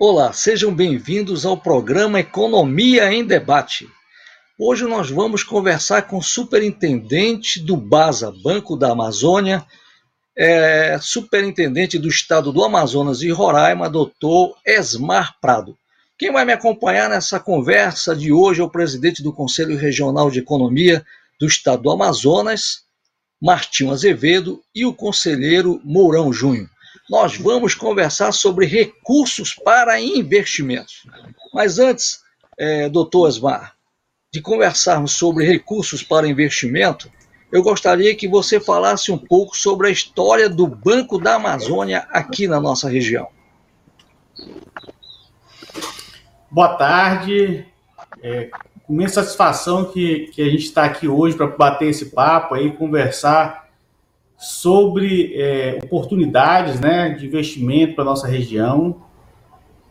[0.00, 3.88] Olá, sejam bem-vindos ao programa Economia em Debate.
[4.56, 9.66] Hoje nós vamos conversar com o superintendente do BASA, Banco da Amazônia,
[10.36, 15.76] é, superintendente do estado do Amazonas e Roraima, doutor Esmar Prado.
[16.16, 20.38] Quem vai me acompanhar nessa conversa de hoje é o presidente do Conselho Regional de
[20.38, 21.04] Economia
[21.40, 22.84] do estado do Amazonas,
[23.42, 26.70] Martinho Azevedo, e o conselheiro Mourão Júnior
[27.08, 31.06] nós vamos conversar sobre recursos para investimentos.
[31.52, 32.20] Mas antes,
[32.58, 33.74] é, doutor Asmar,
[34.32, 37.10] de conversarmos sobre recursos para investimento,
[37.50, 42.46] eu gostaria que você falasse um pouco sobre a história do Banco da Amazônia aqui
[42.46, 43.28] na nossa região.
[46.50, 47.66] Boa tarde.
[48.22, 48.50] É,
[48.86, 52.72] com minha satisfação que, que a gente está aqui hoje para bater esse papo aí,
[52.72, 53.67] conversar
[54.38, 59.02] sobre é, oportunidades né, de investimento para a nossa região.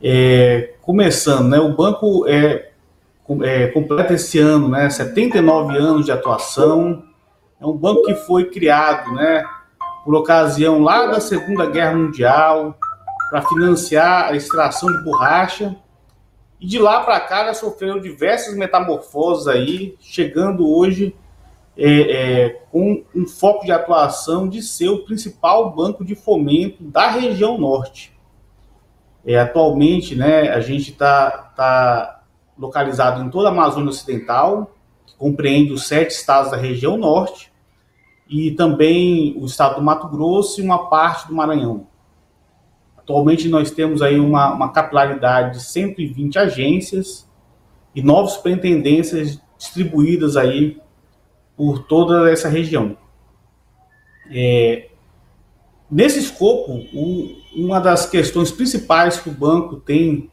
[0.02, 2.70] É, começando, né, o banco é,
[3.44, 7.04] é, completa esse ano né, 79 anos de atuação.
[7.60, 9.44] É um banco que foi criado né,
[10.06, 12.78] por ocasião lá da Segunda Guerra Mundial
[13.30, 15.76] para financiar a extração de borracha.
[16.62, 21.14] E de lá para cá já sofreu diversas metamorfoses aí, chegando hoje
[21.78, 27.10] é, é, com um foco de atuação de ser o principal banco de fomento da
[27.12, 28.12] região norte.
[29.24, 32.24] É, atualmente, né, a gente está tá
[32.58, 37.52] localizado em toda a Amazônia Ocidental, que compreende os sete estados da região norte,
[38.28, 41.88] e também o estado do Mato Grosso e uma parte do Maranhão.
[42.98, 47.30] Atualmente nós temos aí uma, uma capilaridade de 120 agências
[47.96, 50.82] e nove superintendências distribuídas aí
[51.58, 52.96] por toda essa região.
[54.30, 54.90] É,
[55.90, 60.30] nesse escopo, o, uma das questões principais que o banco tem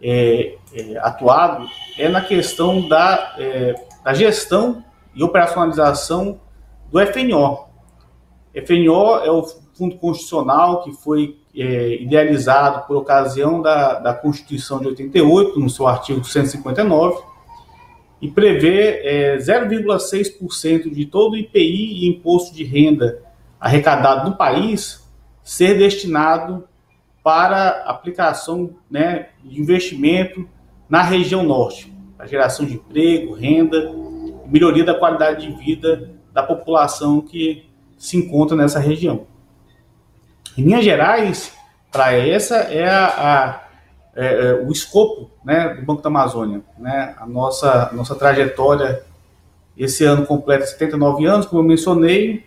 [0.00, 1.66] é, é, atuado
[1.98, 6.40] é na questão da, é, da gestão e operacionalização
[6.90, 7.66] do FNO.
[8.54, 9.42] FNO é o
[9.74, 15.88] Fundo Constitucional que foi é, idealizado por ocasião da, da Constituição de 88, no seu
[15.88, 17.20] artigo 159,
[18.20, 23.22] e prevê é, 0,6% de todo o IPI e imposto de renda
[23.60, 25.06] arrecadado no país
[25.42, 26.68] ser destinado
[27.22, 30.48] para aplicação né, de investimento
[30.88, 33.92] na região norte, a geração de emprego, renda,
[34.46, 39.26] melhoria da qualidade de vida da população que se encontra nessa região.
[40.56, 41.52] Em Minas Gerais,
[41.90, 43.67] para essa é a, a
[44.18, 46.60] é, é, o escopo né, do Banco da Amazônia.
[46.76, 47.14] Né?
[47.16, 49.04] A nossa, nossa trajetória
[49.76, 52.44] esse ano completa 79 anos, como eu mencionei,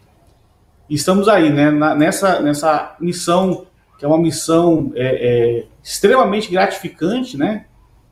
[0.89, 3.65] e estamos aí né, na, nessa, nessa missão,
[3.97, 5.05] que é uma missão é,
[5.61, 7.67] é, extremamente gratificante, né,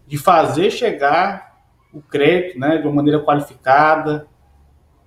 [0.07, 1.57] de fazer chegar
[1.93, 4.25] o crédito né, de uma maneira qualificada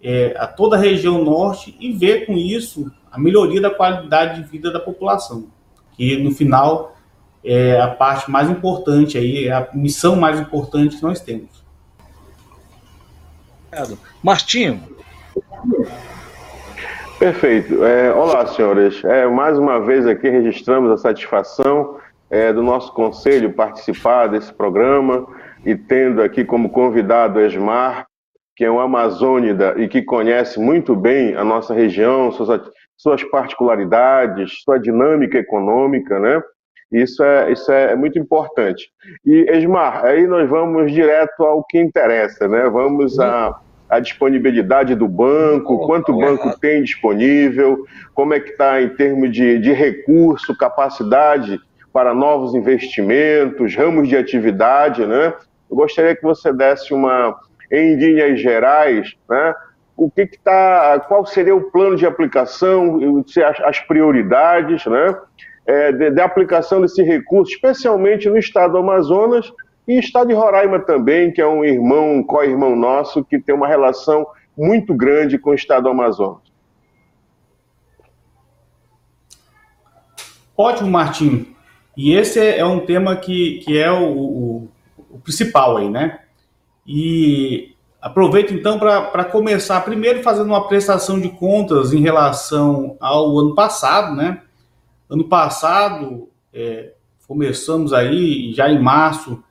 [0.02, 4.46] é, a toda a região norte e ver com isso a melhoria da qualidade de
[4.46, 5.46] vida da população,
[5.96, 6.91] que no final
[7.44, 11.62] é a parte mais importante aí, é a missão mais importante que nós temos.
[13.66, 13.98] Obrigado.
[14.22, 14.80] Martinho.
[17.19, 17.84] Perfeito.
[17.84, 19.02] É, olá, senhores.
[19.04, 21.98] É, mais uma vez aqui registramos a satisfação
[22.28, 25.26] é, do nosso conselho participar desse programa
[25.64, 28.06] e tendo aqui como convidado Esmar,
[28.56, 32.60] que é um amazônida e que conhece muito bem a nossa região, suas,
[32.97, 36.42] suas particularidades, sua dinâmica econômica, né?
[36.92, 38.91] Isso é, isso é muito importante.
[39.25, 42.69] E, Esmar, aí nós vamos direto ao que interessa, né?
[42.69, 43.58] Vamos a,
[43.88, 49.32] a disponibilidade do banco, quanto o banco tem disponível, como é que está em termos
[49.32, 51.58] de, de recurso, capacidade
[51.92, 55.34] para novos investimentos, ramos de atividade, né?
[55.70, 57.34] Eu gostaria que você desse uma,
[57.70, 59.54] em linhas gerais, né?
[59.97, 63.25] O que está, qual seria o plano de aplicação,
[63.64, 65.17] as prioridades, né?
[65.67, 69.53] É, de, de, aplicação desse recurso, especialmente no estado do Amazonas
[69.87, 73.69] e estado de Roraima também, que é um irmão, um co-irmão nosso, que tem uma
[73.69, 74.26] relação
[74.56, 76.53] muito grande com o estado do Amazonas.
[80.56, 81.55] Ótimo, Martim.
[81.97, 84.69] E esse é, é um tema que, que é o, o,
[85.11, 86.20] o principal aí, né?
[86.87, 93.55] E aproveito então para começar primeiro fazendo uma prestação de contas em relação ao ano
[93.55, 94.43] passado, né?
[95.12, 96.94] Ano passado, é,
[97.29, 99.44] começamos aí, já em março,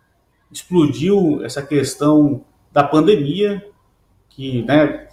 [0.51, 3.63] explodiu essa questão da pandemia,
[4.27, 5.07] que, né,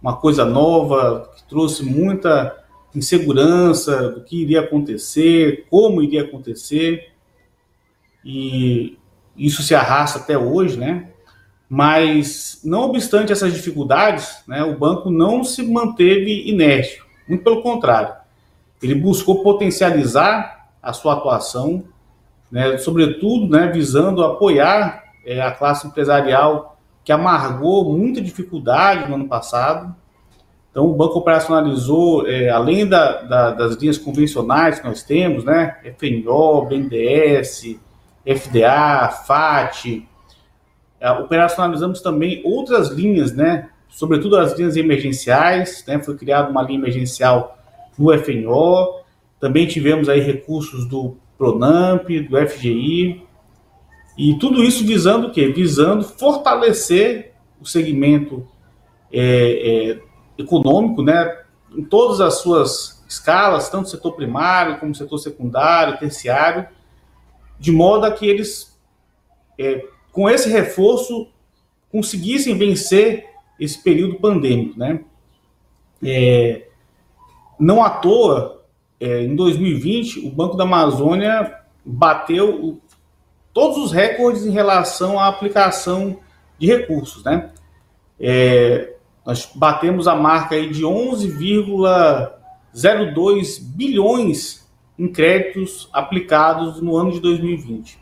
[0.00, 2.56] uma coisa nova, que trouxe muita
[2.94, 7.10] insegurança do que iria acontecer, como iria acontecer.
[8.24, 8.96] e
[9.36, 11.10] isso se arrasta até hoje, né?
[11.68, 18.19] Mas, não obstante essas dificuldades, né, o banco não se manteve inércio, muito pelo contrário.
[18.82, 21.84] Ele buscou potencializar a sua atuação,
[22.50, 29.28] né, sobretudo né, visando apoiar é, a classe empresarial que amargou muita dificuldade no ano
[29.28, 29.94] passado.
[30.70, 35.76] Então, o banco operacionalizou, é, além da, da, das linhas convencionais que nós temos, né,
[35.98, 37.76] FNO, BNDES,
[38.24, 40.06] FDA, FAT,
[41.00, 43.70] é, operacionalizamos também outras linhas, né?
[43.88, 45.98] Sobretudo as linhas emergenciais, né?
[45.98, 47.58] Foi criada uma linha emergencial
[48.00, 49.00] no FNO.
[49.38, 53.22] Também tivemos aí recursos do Pronamp, do FGI.
[54.16, 55.48] E tudo isso visando o quê?
[55.48, 58.46] Visando fortalecer o segmento
[59.12, 60.02] é, é,
[60.38, 61.38] econômico, né?
[61.76, 66.66] Em todas as suas escalas, tanto setor primário como setor secundário, terciário,
[67.58, 68.78] de modo a que eles
[69.58, 71.28] é, com esse reforço,
[71.92, 73.26] conseguissem vencer
[73.58, 75.00] esse período pandêmico, né?
[76.02, 76.66] É,
[77.60, 78.62] não à toa,
[78.98, 82.80] é, em 2020, o Banco da Amazônia bateu
[83.52, 86.18] todos os recordes em relação à aplicação
[86.58, 87.50] de recursos, né?
[88.18, 94.66] É, nós batemos a marca aí de 11,02 bilhões
[94.98, 98.00] em créditos aplicados no ano de 2020.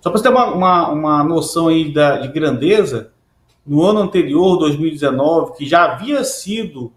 [0.00, 3.12] Só para você ter uma, uma, uma noção aí da, de grandeza,
[3.66, 6.92] no ano anterior, 2019, que já havia sido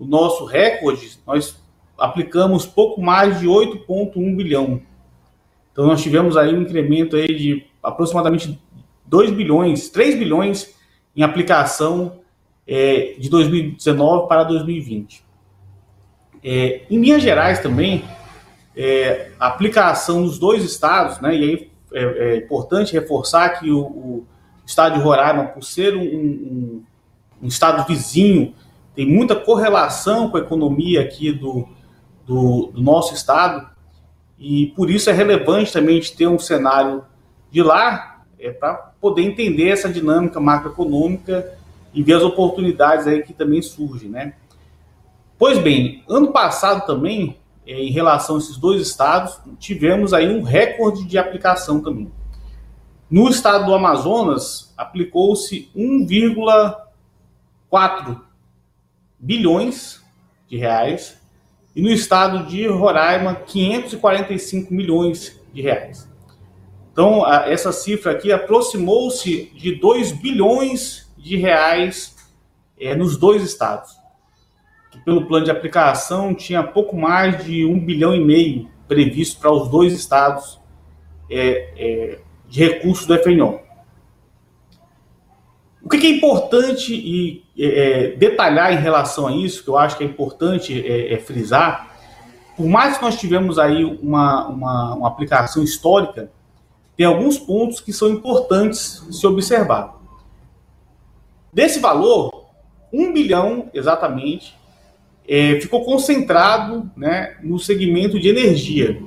[0.00, 1.62] o nosso recorde, nós
[1.96, 4.80] aplicamos pouco mais de 8,1 bilhão.
[5.70, 8.58] Então nós tivemos aí um incremento aí de aproximadamente
[9.06, 10.74] 2 bilhões, 3 bilhões
[11.14, 12.20] em aplicação
[12.66, 15.22] é, de 2019 para 2020.
[16.42, 18.02] É, em Minas Gerais também,
[18.74, 23.80] é, a aplicação nos dois estados, né, e aí é, é importante reforçar que o,
[23.80, 24.26] o,
[24.64, 26.84] estado de Roraima, por ser um, um,
[27.42, 28.54] um, estado vizinho,
[29.00, 31.66] tem muita correlação com a economia aqui do,
[32.26, 33.66] do, do nosso estado,
[34.38, 37.02] e por isso é relevante também a gente ter um cenário
[37.50, 41.50] de lá é, para poder entender essa dinâmica macroeconômica
[41.94, 44.34] e ver as oportunidades aí que também surgem, né?
[45.38, 50.42] Pois bem, ano passado também é, em relação a esses dois estados, tivemos aí um
[50.42, 52.12] recorde de aplicação também.
[53.10, 58.28] No estado do Amazonas, aplicou-se 1,4
[59.20, 60.02] bilhões
[60.48, 61.20] de reais
[61.76, 66.08] e no estado de Roraima, 545 milhões de reais.
[66.92, 72.16] Então, essa cifra aqui aproximou-se de 2 bilhões de reais
[72.78, 74.00] é, nos dois estados
[74.90, 79.52] que pelo plano de aplicação tinha pouco mais de um bilhão e meio previsto para
[79.52, 80.60] os dois estados
[81.30, 82.18] é, é,
[82.48, 83.60] de recursos do FNO.
[85.82, 89.98] O que é importante e é, é, detalhar em relação a isso, que eu acho
[89.98, 91.94] que é importante é, é frisar,
[92.56, 96.30] por mais que nós tivemos aí uma, uma, uma aplicação histórica,
[96.96, 99.98] tem alguns pontos que são importantes se observar.
[101.52, 102.46] Desse valor,
[102.92, 104.54] um bilhão exatamente
[105.28, 109.00] é, ficou concentrado né, no segmento de energia,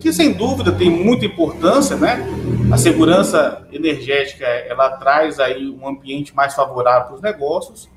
[0.00, 2.26] que sem dúvida tem muita importância, né?
[2.72, 7.90] A segurança energética ela traz aí um ambiente mais favorável para os negócios,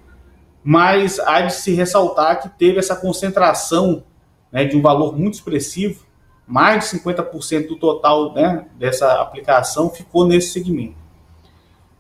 [0.62, 4.04] mas há de se ressaltar que teve essa concentração
[4.52, 6.06] né, de um valor muito expressivo,
[6.46, 10.96] mais de 50% do total né, dessa aplicação ficou nesse segmento.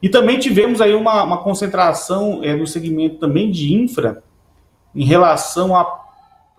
[0.01, 4.21] E também tivemos aí uma, uma concentração é, no segmento também de infra,
[4.93, 6.01] em relação a,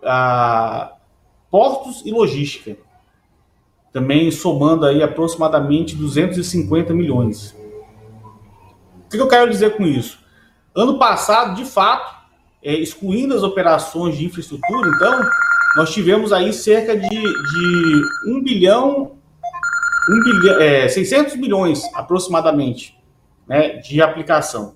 [0.03, 0.93] a
[1.51, 2.77] portos e logística.
[3.95, 7.57] Também somando aí aproximadamente 250 milhões.
[9.07, 10.19] O que eu quero dizer com isso?
[10.75, 12.13] Ano passado, de fato,
[12.61, 15.23] é, excluindo as operações de infraestrutura, então,
[15.77, 19.17] nós tivemos aí cerca de, de 1 bilhão,
[20.11, 22.99] 1 bilhão é, 600 milhões aproximadamente
[23.47, 24.75] né, de aplicação.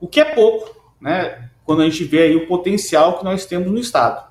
[0.00, 1.50] O que é pouco, né?
[1.64, 4.28] quando a gente vê aí o potencial que nós temos no Estado.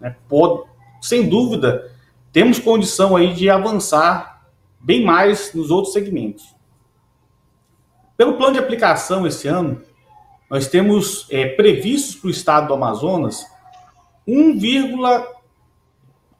[0.00, 0.16] Né?
[0.28, 0.68] Pode,
[1.00, 1.93] sem dúvida,
[2.34, 4.44] temos condição aí de avançar
[4.80, 6.44] bem mais nos outros segmentos.
[8.16, 9.80] Pelo plano de aplicação esse ano,
[10.50, 13.46] nós temos é, previstos para o estado do Amazonas
[14.26, 14.58] 1,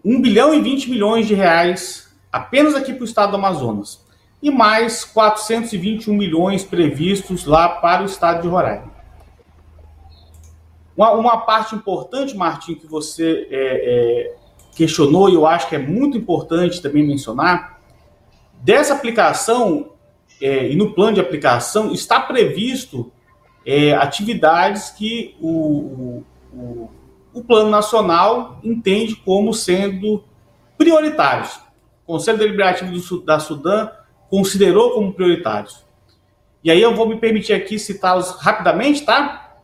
[0.04, 4.04] 1 bilhão e 20 milhões de reais apenas aqui para o estado do Amazonas.
[4.42, 8.92] E mais 421 milhões previstos lá para o estado de Roraima.
[10.96, 14.43] Uma, uma parte importante, Martim, que você é, é,
[14.74, 17.74] questionou e eu acho que é muito importante também mencionar,
[18.64, 19.90] Dessa aplicação,
[20.40, 23.12] é, e no plano de aplicação, está previsto
[23.66, 26.90] é, atividades que o, o,
[27.34, 30.24] o, Plano Nacional entende como sendo
[30.78, 31.60] prioritários.
[32.06, 33.90] O Conselho Deliberativo do, da Sudã
[34.30, 35.84] considerou como prioritários.
[36.62, 39.58] E aí eu vou me permitir aqui citá-los rapidamente, tá?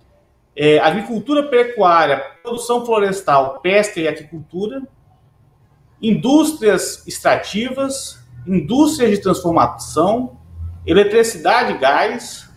[0.54, 4.82] É, agricultura pecuária, produção florestal, pesca e aquicultura,
[6.00, 10.38] indústrias extrativas, indústrias de transformação,
[10.86, 12.48] eletricidade e gás,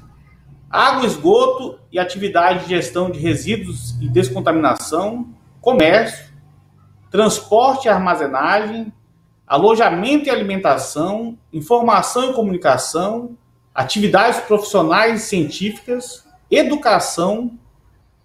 [0.70, 5.28] água, esgoto e atividade de gestão de resíduos e descontaminação,
[5.62, 6.34] comércio,
[7.12, 8.92] transporte e armazenagem,
[9.46, 13.38] alojamento e alimentação, informação e comunicação,
[13.76, 17.58] atividades profissionais e científicas, educação,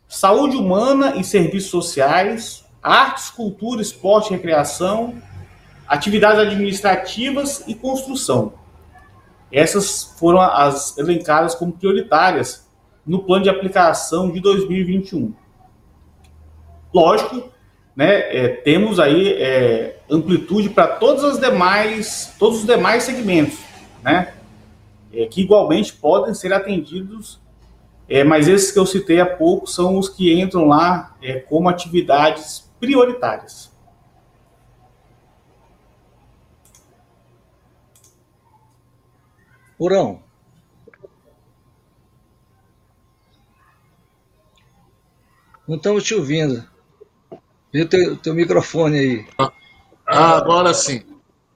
[0.06, 5.14] saúde humana e serviços sociais, artes, cultura, esporte recreação,
[5.86, 8.52] atividades administrativas e construção.
[9.50, 12.68] Essas foram as elencadas como prioritárias
[13.06, 15.32] no plano de aplicação de 2021.
[16.92, 17.50] Lógico,
[17.96, 23.58] né, é, temos aí é, amplitude para todas as demais, todos os demais segmentos,
[24.02, 24.34] né,
[25.12, 27.40] é, que igualmente podem ser atendidos,
[28.08, 31.68] é, mas esses que eu citei há pouco são os que entram lá é, como
[31.68, 33.70] atividades prioritárias.
[39.76, 40.22] Purão.
[45.66, 46.66] Não estamos te ouvindo.
[47.72, 49.28] Vê o teu, teu microfone aí.
[50.06, 51.04] Ah, agora sim.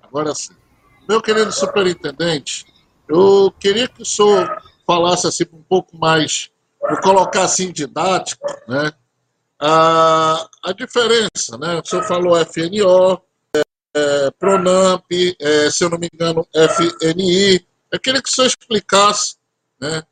[0.03, 0.55] Agora sim.
[1.09, 2.67] Meu querido superintendente,
[3.09, 6.51] eu queria que o senhor falasse assim um pouco mais,
[6.81, 8.93] vou colocar assim didático, né?
[9.65, 11.81] A, a diferença, né?
[11.81, 13.23] O senhor falou FNO,
[13.55, 13.63] é,
[13.95, 19.37] é, Pronamp, é, se eu não me engano, FNI, eu queria que o senhor explicasse
[19.81, 20.05] né, o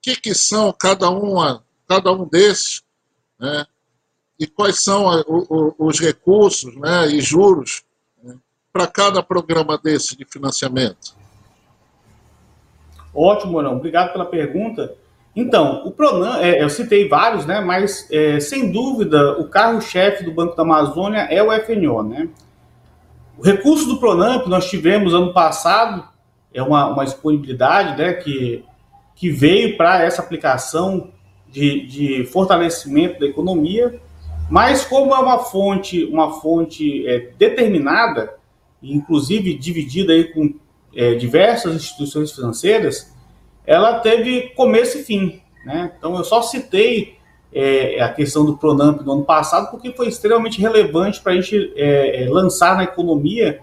[0.00, 2.84] que, que são cada, uma, cada um desses
[3.40, 3.66] né,
[4.38, 5.06] e quais são
[5.78, 7.82] os recursos né, e juros
[8.22, 8.36] né,
[8.72, 11.16] para cada programa desse de financiamento.
[13.12, 13.78] Ótimo, Morão.
[13.78, 14.94] Obrigado pela pergunta.
[15.34, 17.60] Então, o Pronan, é, eu citei vários, né?
[17.60, 22.28] Mas é, sem dúvida o carro-chefe do Banco da Amazônia é o FNO, né?
[23.38, 26.04] O recurso do Pronamp nós tivemos ano passado
[26.52, 28.64] é uma, uma disponibilidade né, que,
[29.14, 31.10] que veio para essa aplicação
[31.50, 34.00] de, de fortalecimento da economia,
[34.50, 38.34] mas como é uma fonte, uma fonte é, determinada,
[38.82, 40.54] inclusive dividida aí com
[40.94, 43.14] é, diversas instituições financeiras,
[43.66, 45.42] ela teve começo e fim.
[45.64, 45.92] Né?
[45.96, 47.16] Então eu só citei
[47.52, 51.72] é, a questão do Pronamp no ano passado porque foi extremamente relevante para a gente
[51.76, 53.60] é, é, lançar na economia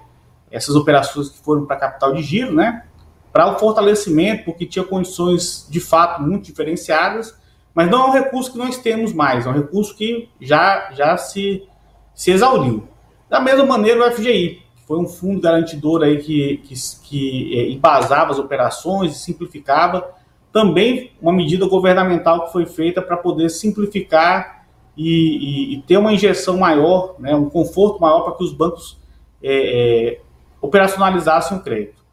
[0.51, 2.83] essas operações que foram para capital de giro, né?
[3.31, 7.37] Para o fortalecimento, porque tinha condições de fato muito diferenciadas,
[7.73, 11.15] mas não é um recurso que nós temos mais, é um recurso que já, já
[11.17, 11.67] se,
[12.15, 12.87] se exauriu.
[13.29, 18.31] Da mesma maneira, o FGI, foi um fundo garantidor aí que, que, que é, embasava
[18.31, 20.15] as operações e simplificava,
[20.51, 24.65] também uma medida governamental que foi feita para poder simplificar
[24.97, 28.97] e, e, e, ter uma injeção maior, né, um conforto maior para que os bancos
[29.43, 30.21] é, é,
[30.59, 32.03] operacionalizassem o crédito.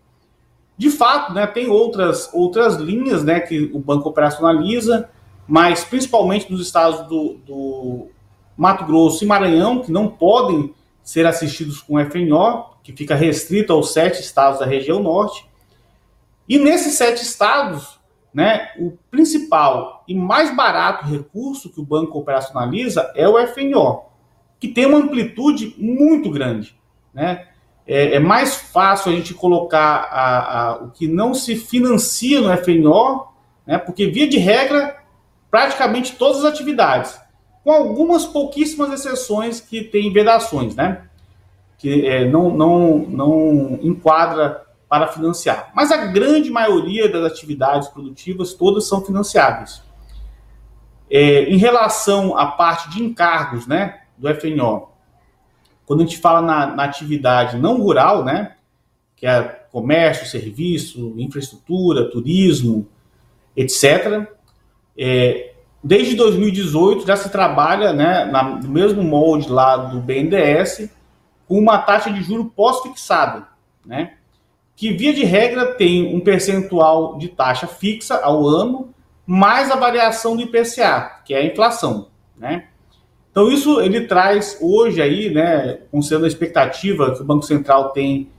[0.76, 5.08] De fato, né, tem outras, outras linhas né, que o banco operacionaliza,
[5.48, 8.08] mas principalmente nos estados do, do
[8.54, 10.74] Mato Grosso e Maranhão, que não podem
[11.06, 15.48] ser assistidos com FNO, que fica restrito aos sete estados da região norte.
[16.48, 18.00] E nesses sete estados,
[18.34, 24.02] né, o principal e mais barato recurso que o banco operacionaliza é o FNO,
[24.58, 26.76] que tem uma amplitude muito grande.
[27.14, 27.46] Né?
[27.86, 32.54] é, é mais fácil a gente colocar a, a, o que não se financia no
[32.56, 33.28] FNO,
[33.64, 34.96] né, porque, via de regra,
[35.50, 37.18] praticamente todas as atividades,
[37.66, 41.02] com algumas pouquíssimas exceções que têm vedações, né,
[41.76, 45.72] que é, não, não, não enquadra para financiar.
[45.74, 49.82] Mas a grande maioria das atividades produtivas, todas são financiáveis.
[51.10, 54.90] É, em relação à parte de encargos né, do FNO,
[55.84, 58.54] quando a gente fala na, na atividade não rural, né,
[59.16, 59.42] que é
[59.72, 62.86] comércio, serviço, infraestrutura, turismo,
[63.56, 64.24] etc.,
[64.96, 70.90] é, desde 2018 já se trabalha né, na, no mesmo molde lá do BNDES
[71.46, 73.46] com uma taxa de juro pós-fixada,
[73.84, 74.14] né,
[74.74, 78.90] que via de regra tem um percentual de taxa fixa ao ano,
[79.26, 82.68] mais a variação do IPCA, que é a inflação, né?
[83.30, 88.30] Então isso ele traz hoje aí, né, considerando a expectativa que o Banco Central tem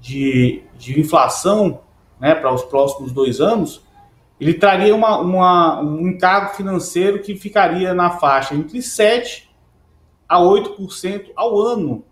[0.00, 1.80] de, de inflação
[2.18, 3.82] né, para os próximos dois anos,
[4.38, 9.46] ele traria uma, uma, um encargo financeiro que ficaria na faixa entre 7%
[10.28, 12.04] a 8% ao ano,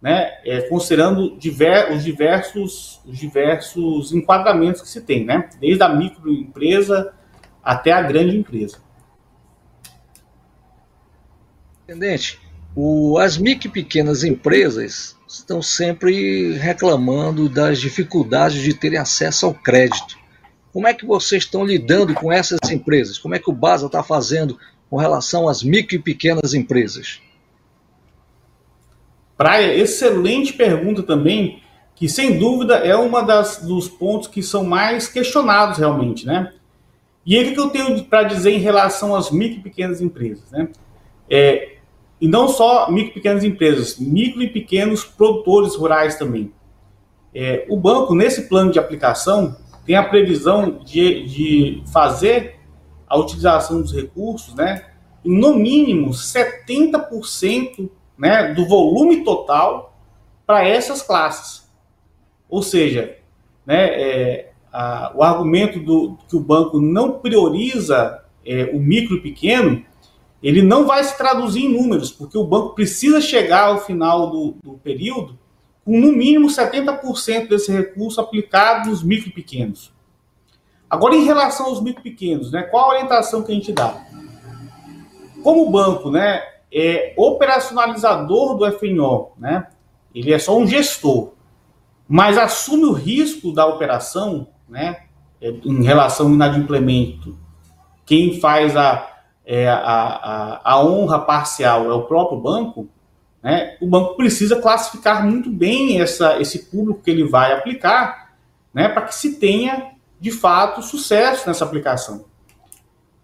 [0.00, 5.88] né, é, considerando diver, os, diversos, os diversos enquadramentos que se tem, né, desde a
[5.88, 7.14] microempresa
[7.62, 8.78] até a grande empresa.
[11.84, 12.40] Intendente,
[12.74, 19.54] o, as micro e pequenas empresas estão sempre reclamando das dificuldades de terem acesso ao
[19.54, 20.21] crédito.
[20.72, 23.18] Como é que vocês estão lidando com essas empresas?
[23.18, 27.20] Como é que o BASA está fazendo com relação às micro e pequenas empresas?
[29.36, 31.62] Praia, excelente pergunta também,
[31.94, 36.52] que sem dúvida é uma das, dos pontos que são mais questionados realmente, né?
[37.24, 40.68] E o que eu tenho para dizer em relação às micro e pequenas empresas, né?
[41.28, 41.76] É,
[42.20, 46.52] e não só micro e pequenas empresas, micro e pequenos produtores rurais também.
[47.34, 52.60] É, o banco, nesse plano de aplicação, tem a previsão de, de fazer
[53.08, 54.86] a utilização dos recursos, né?
[55.24, 59.96] No mínimo 70% né, do volume total
[60.46, 61.70] para essas classes.
[62.48, 63.16] Ou seja,
[63.64, 69.20] né, é, a, o argumento do que o banco não prioriza é, o micro e
[69.20, 69.84] pequeno,
[70.42, 74.56] ele não vai se traduzir em números, porque o banco precisa chegar ao final do,
[74.62, 75.38] do período
[75.84, 79.92] com no mínimo 70% desse recurso aplicado nos micro e pequenos.
[80.88, 83.96] Agora, em relação aos micro e pequenos, né, qual a orientação que a gente dá?
[85.42, 89.68] Como o banco né, é operacionalizador do FNO, né?
[90.14, 91.32] Ele é só um gestor,
[92.08, 95.04] mas assume o risco da operação, né?
[95.40, 97.36] É, em relação ao inadimplemento.
[98.06, 99.10] Quem faz a,
[99.44, 102.88] é, a, a, a honra parcial é o próprio banco,
[103.42, 103.76] né?
[103.80, 108.34] O banco precisa classificar muito bem essa, esse público que ele vai aplicar,
[108.72, 108.88] né?
[108.88, 112.24] Para que se tenha, de fato, sucesso nessa aplicação.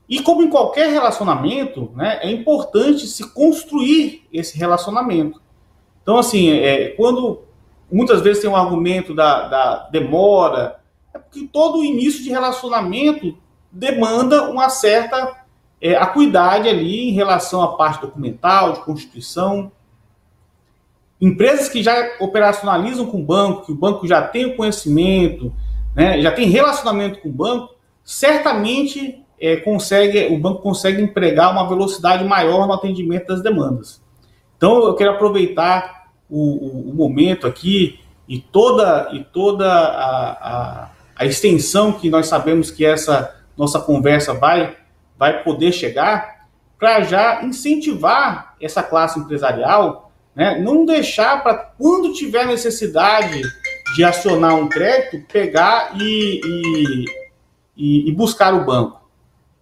[0.09, 5.40] E como em qualquer relacionamento, né, é importante se construir esse relacionamento.
[6.03, 7.42] Então, assim, é, quando
[7.92, 10.81] muitas vezes tem um argumento da, da demora,
[11.12, 13.37] é porque todo início de relacionamento
[13.71, 15.45] demanda uma certa
[15.81, 19.71] é, acuidade ali em relação à parte documental, de constituição.
[21.20, 25.52] Empresas que já operacionalizam com o banco, que o banco já tem o conhecimento,
[25.94, 31.68] né, já tem relacionamento com o banco, certamente é, consegue, o banco consegue empregar uma
[31.68, 34.00] velocidade maior no atendimento das demandas.
[34.57, 40.90] Então, eu quero aproveitar o, o, o momento aqui e toda, e toda a, a,
[41.16, 44.76] a, extensão que nós sabemos que essa nossa conversa vai,
[45.18, 46.46] vai poder chegar,
[46.78, 53.43] para já incentivar essa classe empresarial, né, não deixar para quando tiver necessidade
[53.97, 57.05] de acionar um crédito, pegar e, e,
[57.77, 59.01] e, e buscar o banco.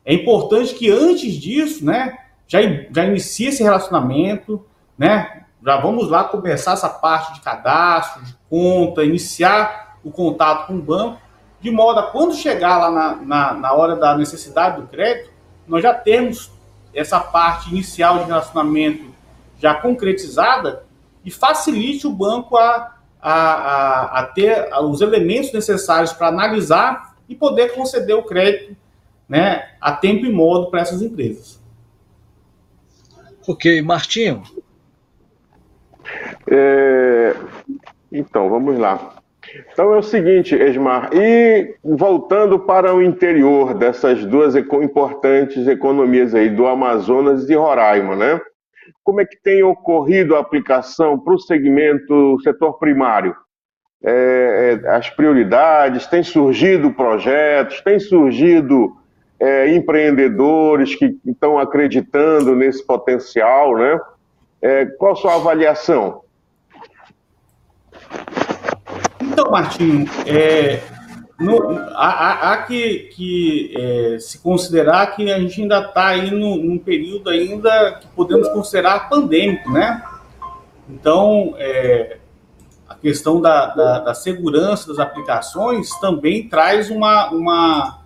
[0.04, 2.60] É importante que antes disso, né, já,
[2.94, 4.64] já inicie esse relacionamento,
[4.96, 5.42] né?
[5.64, 10.82] Já vamos lá começar essa parte de cadastro, de conta, iniciar o contato com o
[10.82, 11.20] banco,
[11.60, 15.32] de modo a quando chegar lá na, na, na hora da necessidade do crédito,
[15.66, 16.52] nós já temos
[16.94, 19.15] essa parte inicial de relacionamento
[19.58, 20.84] já concretizada
[21.24, 27.34] e facilite o banco a, a, a, a ter os elementos necessários para analisar e
[27.34, 28.76] poder conceder o crédito
[29.28, 31.60] né, a tempo e modo para essas empresas.
[33.48, 34.42] Ok, Martinho.
[36.48, 37.34] É,
[38.10, 39.16] então, vamos lá.
[39.72, 46.50] Então é o seguinte, Esmar, e voltando para o interior dessas duas importantes economias aí,
[46.50, 48.40] do Amazonas e de Roraima, né?
[49.06, 53.36] Como é que tem ocorrido a aplicação para o segmento, setor primário?
[54.02, 58.96] É, é, as prioridades, tem surgido projetos, tem surgido
[59.38, 63.96] é, empreendedores que estão acreditando nesse potencial, né?
[64.60, 66.22] É, qual a sua avaliação?
[69.20, 70.04] Então, Martinho,
[71.94, 76.78] há, há, que, que é, se considerar que a gente ainda está aí no, num
[76.78, 80.02] período ainda que podemos considerar pandêmico, né?
[80.88, 82.18] Então, é,
[82.88, 87.98] a questão da, da, da, segurança das aplicações também traz uma, uma,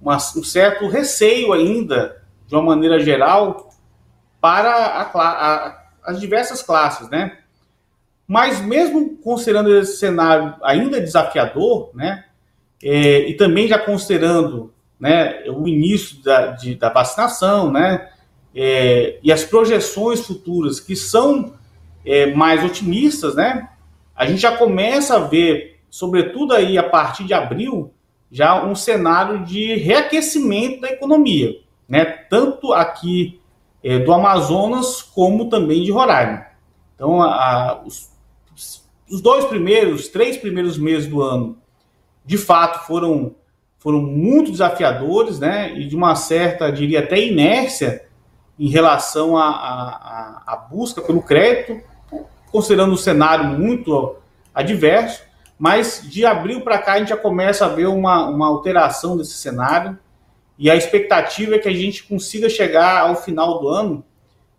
[0.00, 3.70] uma, um certo receio ainda, de uma maneira geral,
[4.40, 7.38] para a, a, as diversas classes, né?
[8.26, 12.25] Mas mesmo considerando esse cenário ainda desafiador, né?
[12.82, 18.08] É, e também já considerando né, o início da, de, da vacinação, né?
[18.54, 21.54] É, e as projeções futuras que são
[22.04, 23.68] é, mais otimistas, né?
[24.14, 27.90] A gente já começa a ver sobretudo aí a partir de abril,
[28.30, 31.58] já um cenário de reaquecimento da economia,
[31.88, 32.04] né?
[32.04, 33.40] tanto aqui
[33.82, 36.44] é, do Amazonas como também de Roraima.
[36.94, 38.10] Então, a, a, os,
[39.10, 41.56] os dois primeiros, três primeiros meses do ano,
[42.26, 43.36] de fato, foram,
[43.78, 45.72] foram muito desafiadores, né?
[45.78, 48.04] E de uma certa, diria até inércia
[48.58, 51.80] em relação à busca pelo crédito,
[52.50, 54.16] considerando o cenário muito
[54.54, 55.22] adverso.
[55.58, 59.34] Mas de abril para cá a gente já começa a ver uma, uma alteração desse
[59.34, 59.98] cenário
[60.58, 64.04] e a expectativa é que a gente consiga chegar ao final do ano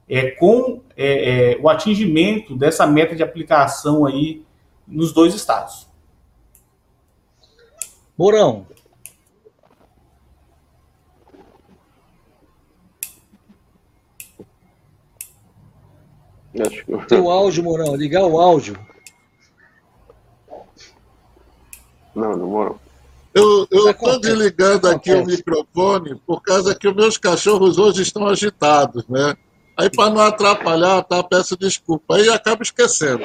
[0.10, 4.44] é, com é, é, o atingimento dessa meta de aplicação aí
[4.88, 5.87] nos dois estados.
[8.18, 8.66] Mourão.
[17.08, 18.78] Teu áudio, Mourão, ligar o áudio.
[22.16, 22.80] Não, não, Mourão.
[23.36, 29.08] Eu estou desligando aqui o microfone por causa que os meus cachorros hoje estão agitados,
[29.08, 29.38] né?
[29.78, 31.22] Aí, para não atrapalhar, tá?
[31.22, 32.16] Peço desculpa.
[32.16, 33.24] Aí acaba esquecendo.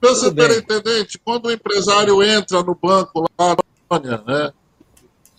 [0.00, 3.56] Meu superintendente, quando o empresário entra no banco lá,
[4.24, 4.52] né?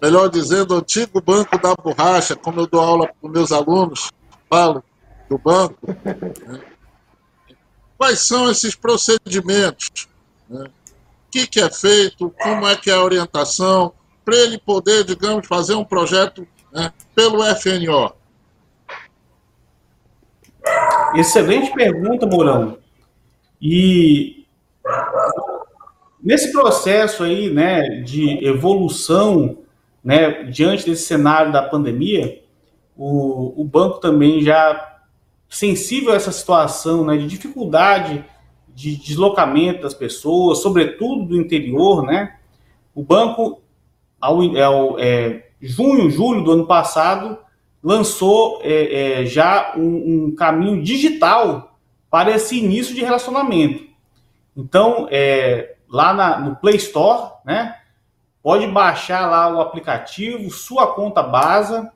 [0.02, 4.12] melhor dizendo, o antigo banco da borracha, como eu dou aula para meus alunos,
[4.50, 4.84] falo
[5.30, 6.62] do banco, né?
[7.98, 10.08] quais são esses procedimentos?
[10.50, 10.66] Né?
[10.66, 12.34] O que, que é feito?
[12.42, 13.94] Como é que é a orientação?
[14.24, 18.14] Para ele poder, digamos, fazer um projeto né, pelo FNO.
[21.16, 22.78] Excelente pergunta, Mourão.
[23.62, 24.37] E
[26.22, 29.60] Nesse processo aí, né, de evolução,
[30.04, 32.42] né, diante desse cenário da pandemia,
[32.96, 35.00] o, o banco também já
[35.50, 38.26] sensível a essa situação, né, de dificuldade
[38.74, 42.36] de deslocamento das pessoas, sobretudo do interior, né,
[42.94, 43.62] o banco,
[44.20, 47.38] ao, ao é, junho, julho do ano passado,
[47.82, 51.78] lançou é, é, já um, um caminho digital
[52.10, 53.87] para esse início de relacionamento.
[54.58, 57.78] Então, é, lá na, no Play Store, né?
[58.42, 61.88] Pode baixar lá o aplicativo, sua conta base,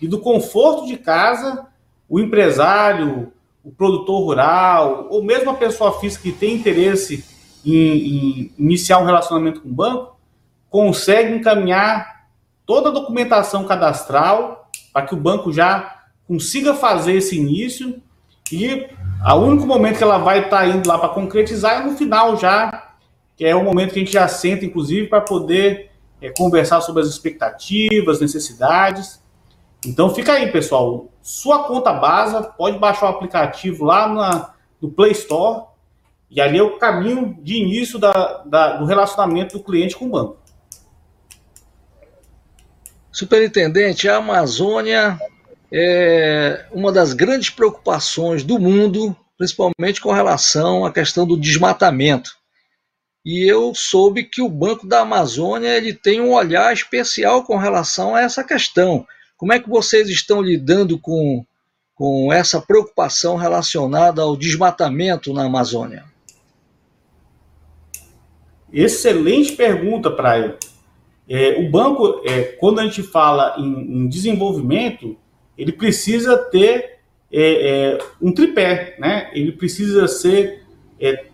[0.00, 1.66] e do conforto de casa,
[2.08, 3.32] o empresário,
[3.64, 7.24] o produtor rural, ou mesmo a pessoa física que tem interesse
[7.64, 10.16] em, em iniciar um relacionamento com o banco,
[10.68, 12.26] consegue encaminhar
[12.66, 18.02] toda a documentação cadastral para que o banco já consiga fazer esse início
[18.52, 18.88] e
[19.24, 22.36] o único momento que ela vai estar tá indo lá para concretizar é no final
[22.36, 22.92] já,
[23.36, 27.02] que é o momento que a gente já senta, inclusive, para poder é, conversar sobre
[27.02, 29.22] as expectativas, necessidades.
[29.84, 31.08] Então fica aí, pessoal.
[31.22, 35.66] Sua conta base, pode baixar o aplicativo lá na, no Play Store,
[36.30, 40.10] e ali é o caminho de início da, da, do relacionamento do cliente com o
[40.10, 40.38] banco.
[43.12, 45.18] Superintendente, a Amazônia
[45.72, 52.30] é uma das grandes preocupações do mundo, principalmente com relação à questão do desmatamento.
[53.24, 58.14] E eu soube que o Banco da Amazônia ele tem um olhar especial com relação
[58.14, 59.06] a essa questão.
[59.36, 61.44] Como é que vocês estão lidando com,
[61.94, 66.04] com essa preocupação relacionada ao desmatamento na Amazônia?
[68.70, 70.58] Excelente pergunta, Praia.
[71.28, 75.16] É, o banco, é, quando a gente fala em, em desenvolvimento,
[75.62, 76.98] ele precisa ter
[77.32, 79.30] é, é, um tripé, né?
[79.32, 80.64] Ele precisa ser
[81.00, 81.24] é,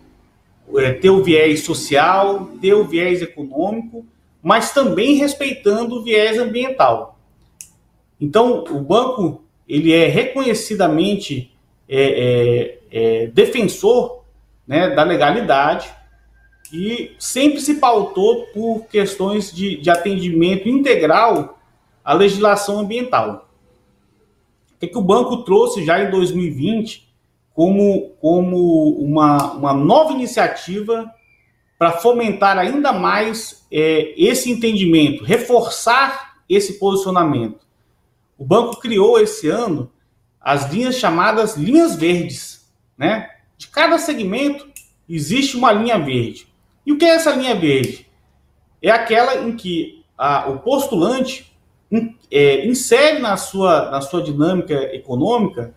[0.77, 4.05] é, ter o viés social, ter o viés econômico,
[4.39, 7.17] mas também respeitando o viés ambiental.
[8.21, 11.51] Então, o banco ele é reconhecidamente
[11.89, 14.25] é, é, defensor
[14.67, 15.89] né, da legalidade
[16.71, 21.59] e sempre se pautou por questões de, de atendimento integral
[22.05, 23.48] à legislação ambiental
[24.79, 27.09] que, que o banco trouxe já em 2020
[27.53, 31.11] como, como uma, uma nova iniciativa
[31.77, 37.59] para fomentar ainda mais é, esse entendimento, reforçar esse posicionamento.
[38.37, 39.91] O banco criou esse ano
[40.39, 43.29] as linhas chamadas linhas verdes, né?
[43.57, 44.67] De cada segmento
[45.07, 46.47] existe uma linha verde.
[46.85, 48.07] E o que é essa linha verde?
[48.81, 51.48] É aquela em que a, o postulante
[52.31, 55.73] é, insere na sua, na sua dinâmica econômica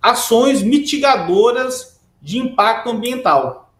[0.00, 3.72] ações mitigadoras de impacto ambiental.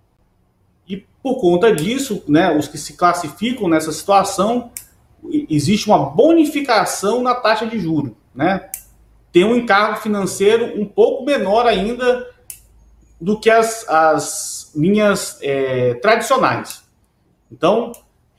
[0.87, 4.71] E por conta disso, né, os que se classificam nessa situação,
[5.49, 8.13] existe uma bonificação na taxa de juros.
[8.35, 8.71] Né?
[9.33, 12.31] Tem um encargo financeiro um pouco menor ainda
[13.21, 16.83] do que as, as linhas é, tradicionais.
[17.51, 17.93] Então,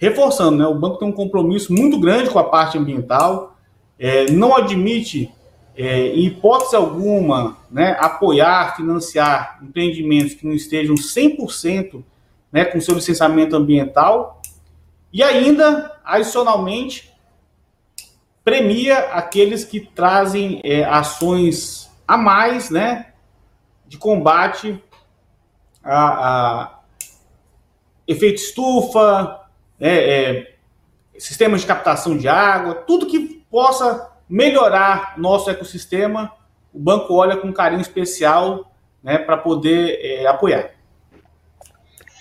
[0.04, 3.56] reforçando, né, o banco tem um compromisso muito grande com a parte ambiental,
[3.98, 5.34] é, não admite,
[5.78, 12.04] é, em hipótese alguma, né, apoiar, financiar empreendimentos que não estejam 100%
[12.52, 14.42] né, com seu licenciamento ambiental,
[15.12, 17.10] e ainda, adicionalmente,
[18.44, 23.14] premia aqueles que trazem é, ações a mais, né,
[23.88, 24.84] de combate
[25.82, 26.80] a, a
[28.06, 29.43] efeito estufa,
[29.84, 30.56] é, é,
[31.20, 36.32] sistemas de captação de água, tudo que possa melhorar nosso ecossistema,
[36.74, 40.72] o banco olha com carinho especial né, para poder é, apoiar.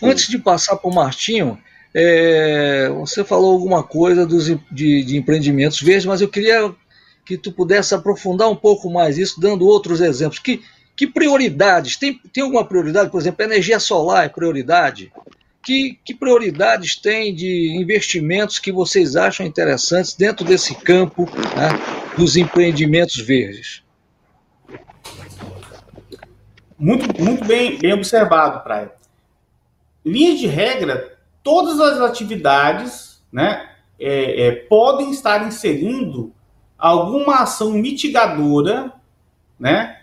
[0.03, 1.57] Antes de passar para o Martinho,
[1.95, 6.75] é, você falou alguma coisa dos, de, de, empreendimentos verdes, mas eu queria
[7.25, 10.41] que tu pudesse aprofundar um pouco mais isso, dando outros exemplos.
[10.41, 10.61] Que,
[10.97, 11.97] que prioridades?
[11.97, 13.09] Tem, tem alguma prioridade?
[13.09, 15.13] Por exemplo, energia solar é prioridade?
[15.63, 21.25] Que, que prioridades tem de investimentos que vocês acham interessantes dentro desse campo
[21.57, 21.71] né,
[22.17, 23.83] dos empreendimentos verdes?
[26.77, 28.91] Muito, muito bem, bem observado, Praia.
[30.05, 33.69] Linha de regra, todas as atividades né,
[34.01, 36.35] é, é, podem estar inserindo
[36.77, 38.93] alguma ação mitigadora
[39.61, 40.01] né,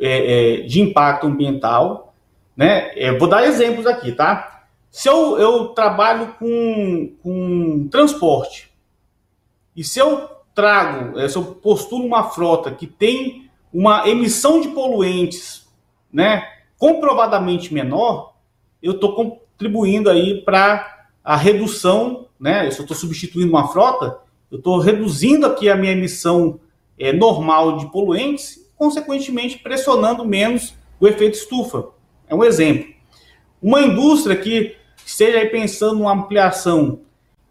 [0.00, 2.12] é, é de impacto ambiental.
[2.56, 2.90] Né?
[2.98, 4.55] É, vou dar exemplos aqui, tá?
[4.96, 8.72] Se eu, eu trabalho com, com transporte
[9.76, 14.68] e se eu trago, é, se eu postulo uma frota que tem uma emissão de
[14.68, 15.68] poluentes
[16.10, 18.36] né, comprovadamente menor,
[18.82, 22.70] eu estou contribuindo aí para a redução, né?
[22.70, 26.58] Se eu estou substituindo uma frota, eu estou reduzindo aqui a minha emissão
[26.98, 31.88] é, normal de poluentes, consequentemente pressionando menos o efeito estufa.
[32.26, 32.94] É um exemplo.
[33.60, 37.00] Uma indústria que esteja aí pensando numa ampliação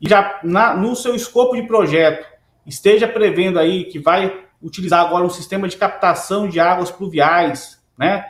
[0.02, 2.28] e já na, no seu escopo de projeto
[2.68, 8.26] esteja prevendo aí que vai utilizar agora um sistema de captação de águas pluviais, né?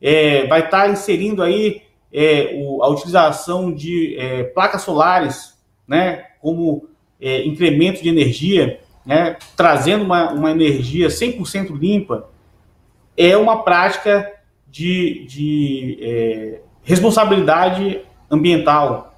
[0.00, 1.82] É, vai estar tá inserindo aí
[2.12, 5.56] é, o, a utilização de é, placas solares,
[5.86, 6.88] né, como
[7.20, 12.28] é, incremento de energia, né, trazendo uma, uma energia 100% limpa,
[13.16, 14.32] é uma prática
[14.68, 18.00] de, de é, responsabilidade
[18.32, 19.14] ambiental.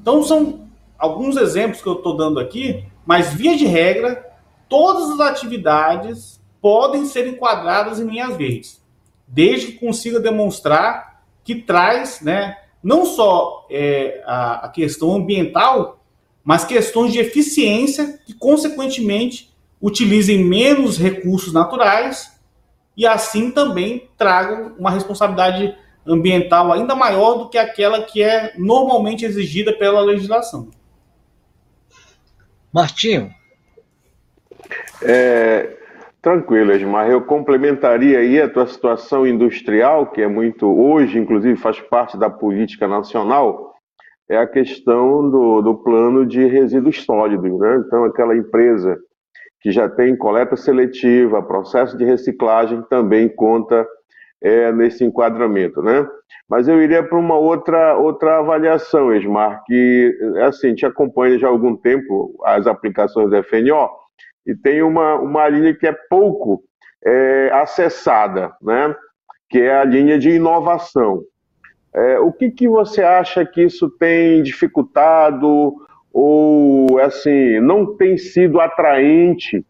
[0.00, 0.66] Então, são
[0.98, 4.26] alguns exemplos que eu estou dando aqui, mas, via de regra,
[4.68, 8.82] todas as atividades podem ser enquadradas em linhas verdes,
[9.26, 16.02] desde que consiga demonstrar que traz né, não só é, a, a questão ambiental,
[16.44, 22.38] mas questões de eficiência que, consequentemente, utilizem menos recursos naturais
[22.96, 25.76] e assim também tragam uma responsabilidade
[26.08, 30.68] ambiental ainda maior do que aquela que é normalmente exigida pela legislação.
[32.72, 33.32] Martinho.
[35.02, 35.78] É,
[36.20, 37.08] Tranquilo, Edmar.
[37.08, 42.28] Eu complementaria aí a tua situação industrial, que é muito, hoje, inclusive, faz parte da
[42.28, 43.74] política nacional,
[44.28, 47.58] é a questão do, do plano de resíduos sólidos.
[47.58, 47.82] Né?
[47.86, 48.98] Então, aquela empresa
[49.60, 53.86] que já tem coleta seletiva, processo de reciclagem, também conta
[54.42, 55.82] é, nesse enquadramento.
[55.82, 56.06] Né?
[56.48, 61.50] Mas eu iria para uma outra, outra avaliação, Esmar, que, assim, te acompanha já há
[61.50, 63.88] algum tempo as aplicações da FNO,
[64.46, 66.62] e tem uma, uma linha que é pouco
[67.04, 68.94] é, acessada, né?
[69.48, 71.22] que é a linha de inovação.
[71.94, 75.74] É, o que, que você acha que isso tem dificultado
[76.12, 79.64] ou assim não tem sido atraente,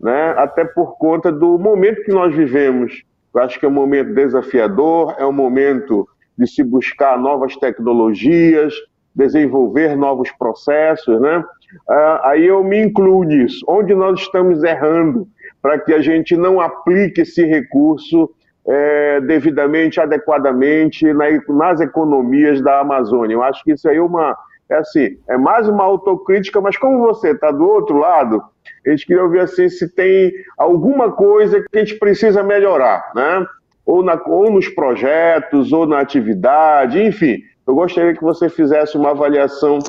[0.00, 0.34] né?
[0.36, 3.02] Até por conta do momento que nós vivemos.
[3.34, 8.74] Eu acho que é um momento desafiador, é um momento de se buscar novas tecnologias,
[9.14, 11.44] desenvolver novos processos, né?
[11.88, 13.64] Ah, aí eu me incluo nisso.
[13.68, 15.28] Onde nós estamos errando
[15.62, 18.30] para que a gente não aplique esse recurso
[18.66, 23.34] é, devidamente, adequadamente na, nas economias da Amazônia?
[23.34, 24.36] Eu acho que isso aí é uma.
[24.70, 28.40] É assim, é mais uma autocrítica, mas como você está do outro lado,
[28.86, 33.44] a gente queria ouvir assim se tem alguma coisa que a gente precisa melhorar, né?
[33.84, 37.38] Ou, na, ou nos projetos, ou na atividade, enfim.
[37.66, 39.80] Eu gostaria que você fizesse uma avaliação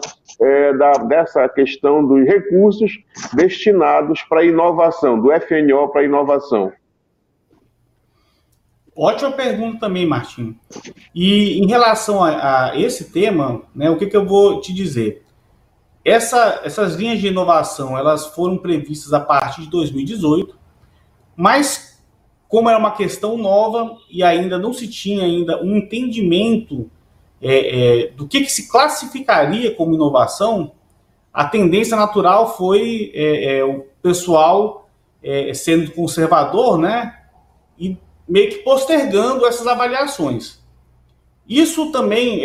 [0.41, 2.91] é, da, dessa questão dos recursos
[3.33, 6.71] destinados para inovação, do FNO para inovação.
[8.95, 10.57] Ótima pergunta também, Martim.
[11.15, 15.23] E em relação a, a esse tema, né, o que, que eu vou te dizer?
[16.03, 20.57] Essa, essas linhas de inovação elas foram previstas a partir de 2018,
[21.35, 22.03] mas
[22.47, 26.89] como era uma questão nova e ainda não se tinha ainda um entendimento
[27.41, 30.73] é, é, do que, que, se classificaria como inovação,
[31.33, 34.89] a tendência natural foi é, é o pessoal
[35.23, 37.15] é, sendo conservador, né?
[37.79, 37.97] E
[38.31, 40.61] meio que postergando essas avaliações.
[41.47, 42.41] Isso também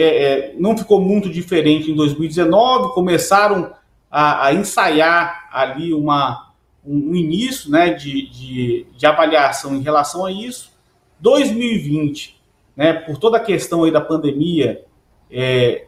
[0.58, 3.72] não ficou muito diferente em 2019, começaram
[4.10, 6.50] a, a ensaiar ali uma,
[6.84, 10.72] um, início né, de, de, de avaliação em relação a isso.
[11.20, 12.36] 2020,
[12.74, 14.84] né, por toda a questão aí da pandemia,
[15.30, 15.86] é,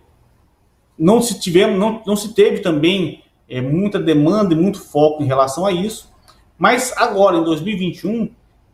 [0.97, 5.27] não se tivemos, não, não se teve também é, muita demanda e muito foco em
[5.27, 6.13] relação a isso.
[6.57, 8.31] Mas agora, em 2021,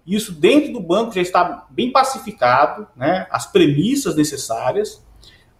[0.06, 5.02] isso dentro do banco já está bem pacificado, né, as premissas necessárias.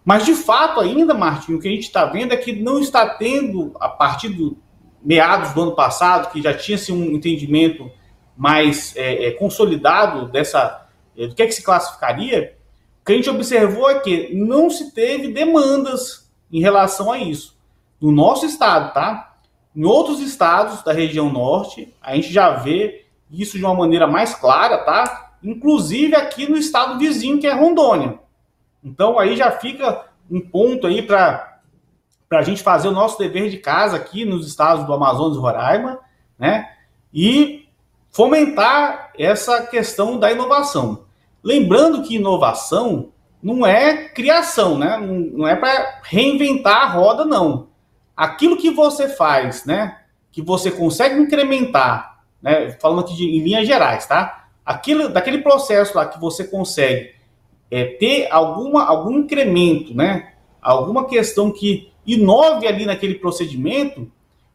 [0.03, 3.09] Mas de fato, ainda, Martinho, o que a gente está vendo é que não está
[3.09, 4.57] tendo, a partir do
[5.03, 7.91] meados do ano passado, que já tinha-se um entendimento
[8.35, 12.57] mais é, é, consolidado dessa do que é que se classificaria,
[13.01, 17.57] o que a gente observou é que não se teve demandas em relação a isso.
[18.01, 19.37] No nosso estado, tá?
[19.73, 23.04] Em outros estados da região norte, a gente já vê
[23.41, 25.33] isso de uma maneira mais clara, tá?
[25.43, 28.19] Inclusive aqui no estado vizinho, que é Rondônia.
[28.83, 31.59] Então aí já fica um ponto aí para
[32.31, 35.99] a gente fazer o nosso dever de casa aqui nos estados do Amazonas e Roraima,
[36.37, 36.69] né?
[37.13, 37.67] E
[38.11, 41.05] fomentar essa questão da inovação.
[41.43, 44.97] Lembrando que inovação não é criação, né?
[44.97, 47.67] Não é para reinventar a roda, não.
[48.17, 49.99] Aquilo que você faz, né?
[50.31, 52.14] Que você consegue incrementar,
[52.45, 52.69] né?
[52.79, 54.45] Falando aqui de, em linhas gerais, tá?
[54.63, 57.15] Aquilo, daquele processo lá que você consegue
[57.71, 60.33] é, ter alguma, algum incremento, né?
[60.61, 64.11] Alguma questão que inove ali naquele procedimento,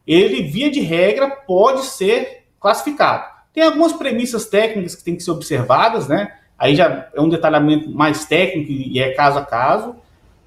[0.07, 3.25] ele, via de regra, pode ser classificado.
[3.53, 6.33] Tem algumas premissas técnicas que têm que ser observadas, né?
[6.57, 9.95] Aí já é um detalhamento mais técnico e é caso a caso,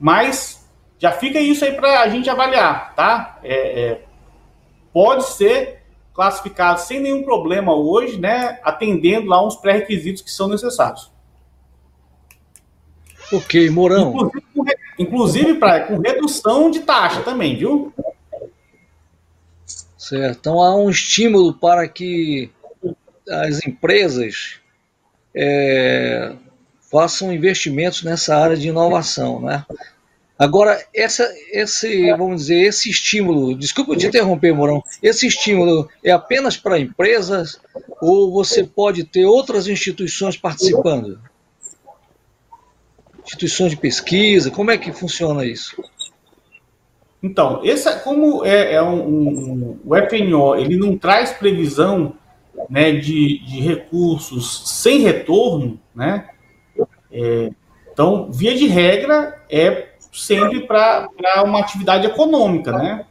[0.01, 0.67] mas
[0.99, 3.39] já fica isso aí para a gente avaliar, tá?
[3.43, 4.03] É, é,
[4.93, 5.84] pode ser
[6.15, 8.61] classificado sem nenhum problema hoje, né?
[8.63, 11.13] Atendendo lá uns pré-requisitos que são necessários.
[13.33, 14.11] Ok, Mourão.
[14.11, 17.93] Inclusive, inclusive pra, com redução de taxa também, viu?
[19.99, 20.39] Certo.
[20.39, 22.51] Então há um estímulo para que
[23.29, 24.61] as empresas
[25.35, 26.35] é,
[26.91, 29.65] façam investimentos nessa área de inovação, né?
[30.37, 36.57] Agora, essa, esse, vamos dizer, esse estímulo, desculpa te interromper, Mourão, esse estímulo é apenas
[36.57, 37.61] para empresas
[38.01, 41.21] ou você pode ter outras instituições participando?
[43.23, 45.81] Instituições de pesquisa, como é que funciona isso?
[47.23, 52.17] Então, esse, como é, é um, um, o FNO, ele não traz previsão
[52.69, 56.29] né, de, de recursos sem retorno, né?
[57.11, 57.51] É,
[57.91, 61.09] então, via de regra, é sempre para
[61.45, 63.05] uma atividade econômica, né?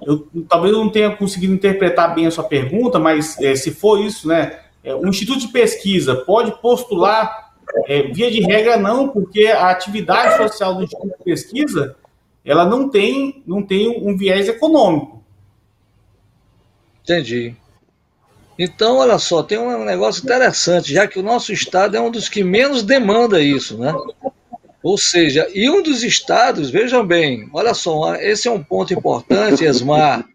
[0.00, 4.00] Eu, talvez eu não tenha conseguido interpretar bem a sua pergunta, mas é, se for
[4.00, 4.60] isso, né?
[4.82, 7.52] É, o Instituto de Pesquisa pode postular,
[7.86, 11.96] é, via de regra, não, porque a atividade social do Instituto de Pesquisa
[12.44, 15.22] ela não tem, não tem um viés econômico.
[17.02, 17.54] Entendi.
[18.58, 22.28] Então, olha só, tem um negócio interessante, já que o nosso estado é um dos
[22.28, 23.92] que menos demanda isso, né?
[24.82, 29.64] Ou seja, e um dos estados, vejam bem, olha só, esse é um ponto importante,
[29.64, 30.26] Esmar,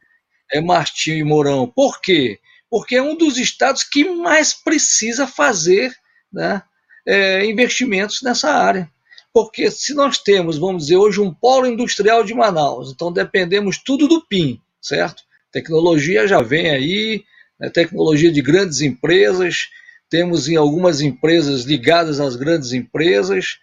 [0.52, 1.68] é Martinho e Mourão.
[1.68, 2.40] Por quê?
[2.70, 5.96] Porque é um dos estados que mais precisa fazer
[6.32, 6.62] né,
[7.06, 8.90] é, investimentos nessa área.
[9.34, 14.08] Porque se nós temos, vamos dizer, hoje um polo industrial de Manaus, então dependemos tudo
[14.08, 15.24] do PIN, certo?
[15.52, 17.24] Tecnologia já vem aí,
[17.60, 19.68] né, tecnologia de grandes empresas,
[20.10, 23.58] temos em algumas empresas ligadas às grandes empresas.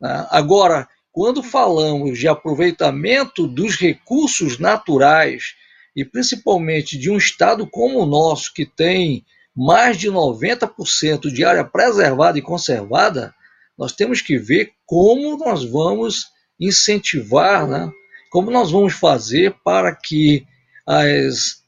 [0.00, 0.26] Né?
[0.30, 5.54] Agora, quando falamos de aproveitamento dos recursos naturais,
[5.94, 11.64] e principalmente de um estado como o nosso, que tem mais de 90% de área
[11.64, 13.34] preservada e conservada,
[13.76, 16.26] nós temos que ver como nós vamos
[16.58, 17.90] incentivar, né?
[18.30, 20.46] como nós vamos fazer para que
[20.86, 21.60] as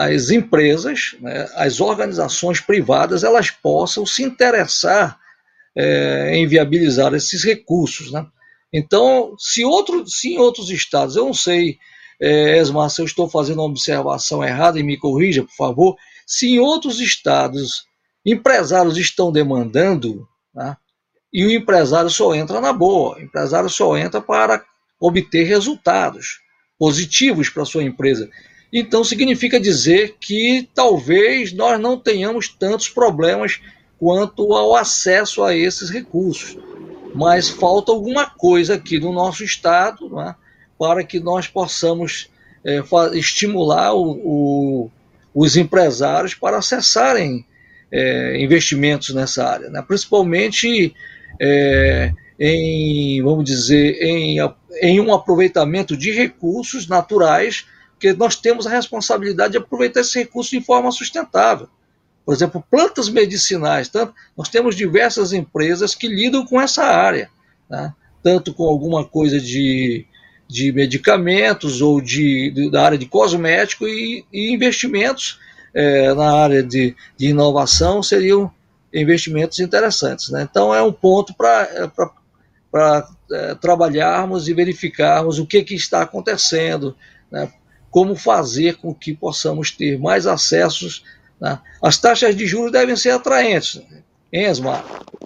[0.00, 5.19] as empresas, né, as organizações privadas, elas possam se interessar
[5.76, 6.34] é,
[7.14, 8.10] esses recursos.
[8.10, 8.26] Né?
[8.72, 11.78] Então, se, outro, se em outros estados, eu não sei,
[12.20, 15.96] é, Esmar, se eu estou fazendo uma observação errada e me corrija, por favor,
[16.26, 17.84] se em outros estados
[18.24, 20.76] empresários estão demandando, né,
[21.32, 24.64] e o empresário só entra na boa, o empresário só entra para
[25.00, 26.40] obter resultados
[26.78, 28.28] positivos para sua empresa.
[28.72, 33.60] Então significa dizer que talvez nós não tenhamos tantos problemas
[34.00, 36.56] quanto ao acesso a esses recursos.
[37.14, 40.34] mas falta alguma coisa aqui no nosso estado né,
[40.78, 42.30] para que nós possamos
[42.64, 42.82] é,
[43.12, 44.90] estimular o, o,
[45.34, 47.44] os empresários para acessarem
[47.92, 50.94] é, investimentos nessa área, né, principalmente
[51.38, 54.38] é, em, vamos dizer, em,
[54.80, 60.52] em um aproveitamento de recursos naturais, porque nós temos a responsabilidade de aproveitar esse recurso
[60.52, 61.68] de forma sustentável.
[62.24, 63.88] Por exemplo, plantas medicinais.
[63.88, 67.28] Tanto, nós temos diversas empresas que lidam com essa área,
[67.68, 67.92] né?
[68.22, 70.06] tanto com alguma coisa de,
[70.48, 75.40] de medicamentos ou de, de da área de cosmético e, e investimentos
[75.74, 78.52] é, na área de, de, inovação seriam
[78.92, 80.28] investimentos interessantes.
[80.30, 80.46] Né?
[80.48, 86.96] Então, é um ponto para é, trabalharmos e verificarmos o que, que está acontecendo,
[87.30, 87.50] né?
[87.90, 91.04] como fazer com que possamos ter mais acessos
[91.40, 91.58] né?
[91.82, 93.82] As taxas de juros devem ser atraentes,
[94.32, 94.52] hein?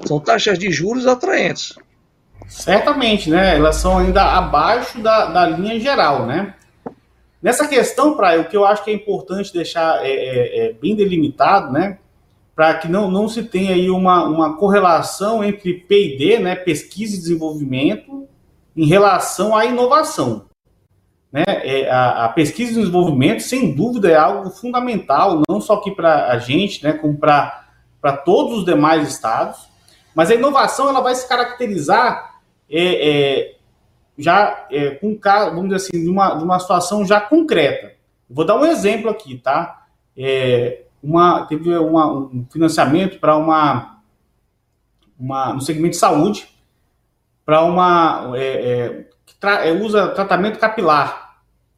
[0.06, 1.74] São taxas de juros atraentes.
[2.46, 3.56] Certamente, né?
[3.56, 6.54] Elas são ainda abaixo da, da linha geral, né?
[7.42, 10.96] Nessa questão, Praia, o que eu acho que é importante deixar é, é, é bem
[10.96, 11.98] delimitado, né?
[12.54, 17.18] Para que não, não se tenha aí uma, uma correlação entre PD, né, pesquisa e
[17.18, 18.28] desenvolvimento,
[18.76, 20.46] em relação à inovação.
[21.34, 21.42] Né?
[21.48, 26.28] É, a, a, pesquisa e desenvolvimento, sem dúvida, é algo fundamental, não só aqui para
[26.28, 27.66] a gente, né, como para
[28.24, 29.68] todos os demais estados.
[30.14, 32.36] Mas a inovação ela vai se caracterizar
[32.70, 33.56] é, é,
[34.16, 37.94] já é, com vamos dizer assim, de uma, de uma situação já concreta.
[38.30, 39.86] Vou dar um exemplo aqui, tá?
[40.16, 43.98] É, uma, teve uma, um financiamento para uma,
[45.18, 46.48] uma no segmento de saúde
[47.44, 51.23] para uma é, que tra, usa tratamento capilar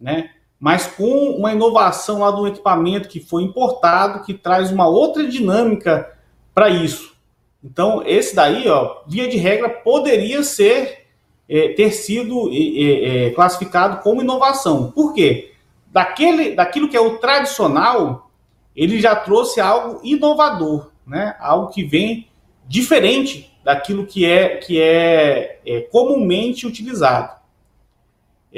[0.01, 0.31] né?
[0.59, 6.17] Mas com uma inovação lá do equipamento que foi importado, que traz uma outra dinâmica
[6.55, 7.15] para isso.
[7.63, 11.07] Então, esse daí, ó, via de regra, poderia ser
[11.49, 14.91] é, ter sido é, é, classificado como inovação.
[14.91, 15.53] Por quê?
[15.93, 18.31] Daquele, daquilo que é o tradicional,
[18.75, 21.35] ele já trouxe algo inovador, né?
[21.41, 22.29] Algo que vem
[22.67, 27.36] diferente daquilo que é, que é, é comumente utilizado.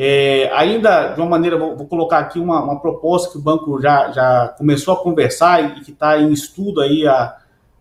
[0.00, 3.82] É, ainda, de uma maneira, vou, vou colocar aqui uma, uma, proposta que o banco
[3.82, 7.36] já, já começou a conversar e que está em estudo aí a,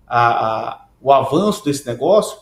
[0.07, 2.39] a, a, o avanço desse negócio,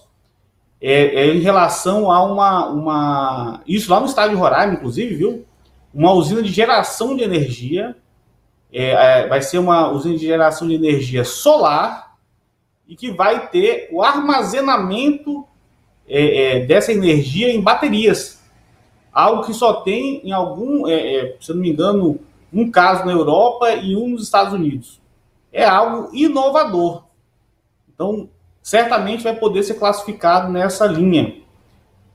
[0.80, 3.62] é, é, em relação a uma, uma.
[3.68, 5.46] Isso lá no estado de Roraima, inclusive, viu?
[5.94, 7.98] Uma usina de geração de energia.
[8.72, 12.16] É, é vai ser uma usina de geração de energia solar
[12.88, 15.46] e que vai ter o armazenamento
[16.08, 18.35] é, é, dessa energia em baterias
[19.16, 22.20] algo que só tem em algum, é, é, se eu não me engano,
[22.52, 25.00] um caso na Europa e um nos Estados Unidos.
[25.54, 27.06] É algo inovador.
[27.94, 28.30] Então,
[28.62, 31.34] certamente vai poder ser classificado nessa linha.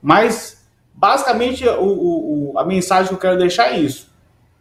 [0.03, 4.11] Mas, basicamente, o, o, a mensagem que eu quero deixar é isso.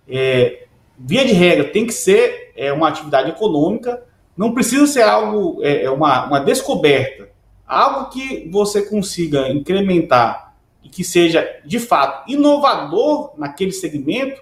[0.08, 0.66] É,
[0.98, 4.02] via de regra, tem que ser é, uma atividade econômica,
[4.38, 7.28] não precisa ser algo, é, é uma, uma descoberta.
[7.68, 10.49] Algo que você consiga incrementar
[10.84, 14.42] e que seja de fato inovador naquele segmento,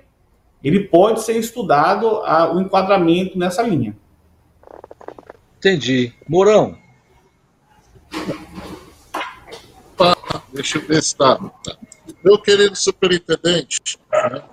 [0.64, 3.96] ele pode ser estudado a, o enquadramento nessa linha.
[5.58, 6.14] Entendi.
[6.28, 6.78] Mourão.
[10.54, 11.40] deixa eu ver se está.
[12.24, 14.44] Meu querido superintendente, né,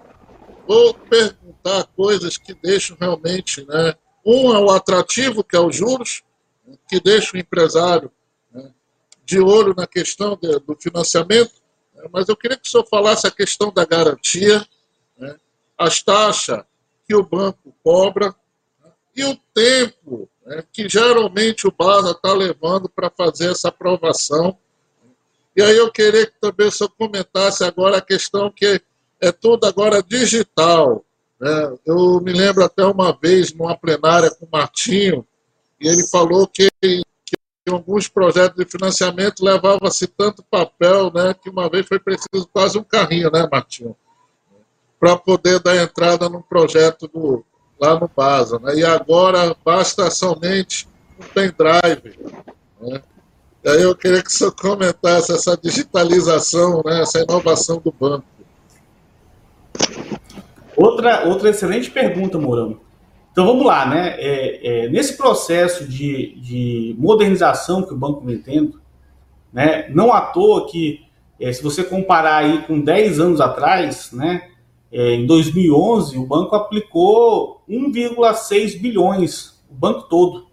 [0.67, 3.65] vou perguntar coisas que deixam realmente.
[3.67, 6.23] Né, um é o atrativo, que é os juros,
[6.89, 8.11] que deixa o empresário
[8.53, 8.71] né,
[9.25, 11.64] de olho na questão de, do financiamento
[12.13, 14.67] mas eu queria que o senhor falasse a questão da garantia,
[15.19, 15.37] né,
[15.79, 16.63] as taxas
[17.07, 18.35] que o banco cobra
[18.83, 24.57] né, e o tempo né, que geralmente o BASA está levando para fazer essa aprovação.
[25.57, 28.81] E aí eu queria que também o senhor comentasse agora a questão que
[29.21, 31.05] é tudo agora digital.
[31.41, 31.79] Né?
[31.87, 35.27] Eu me lembro até uma vez numa plenária com o Martinho,
[35.81, 36.69] e ele falou que
[37.67, 42.79] em alguns projetos de financiamento levava-se tanto papel, né, que uma vez foi preciso quase
[42.79, 43.97] um carrinho, né, Martinho,
[45.01, 47.45] para poder dar entrada num projeto do,
[47.81, 48.59] lá no BASA.
[48.59, 48.77] Né?
[48.77, 50.87] E agora basta somente
[51.19, 52.19] um pendrive.
[52.81, 53.03] Né?
[53.65, 58.27] E aí eu queria que senhor comentasse essa digitalização, né, essa inovação do banco.
[60.77, 62.84] Outra, outra excelente pergunta, Mourão.
[63.35, 64.15] Então vamos lá, né?
[64.17, 68.81] É, é, nesse processo de, de, modernização que o banco vem tendo,
[69.53, 69.89] né?
[69.89, 71.05] Não à toa que,
[71.41, 74.51] é, se você comparar aí com 10 anos atrás, né?
[74.93, 80.47] É, em 2011, o banco aplicou 1,6 bilhões, o banco todo.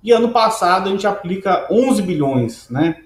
[0.00, 3.02] E ano passado a gente aplica 11 bilhões, né?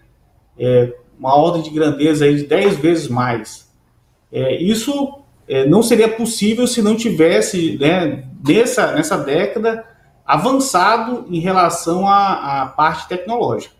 [0.59, 3.73] É, uma ordem de grandeza aí de 10 vezes mais.
[4.31, 9.85] É, isso é, não seria possível se não tivesse, né, nessa, nessa década,
[10.25, 13.75] avançado em relação à, à parte tecnológica.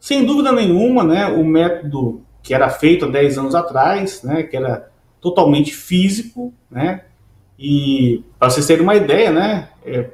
[0.00, 4.56] Sem dúvida nenhuma, né, o método que era feito há 10 anos atrás, né, que
[4.56, 7.04] era totalmente físico, né,
[7.58, 10.10] e para vocês terem uma ideia, né, é,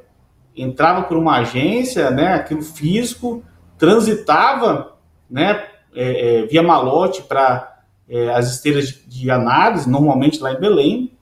[0.55, 3.43] entrava por uma agência, né, aquilo físico,
[3.79, 4.97] transitava,
[5.29, 7.70] né, é, é, via malote para
[8.11, 11.13] é, as esteiras de, de, análise, normalmente lá em Belém,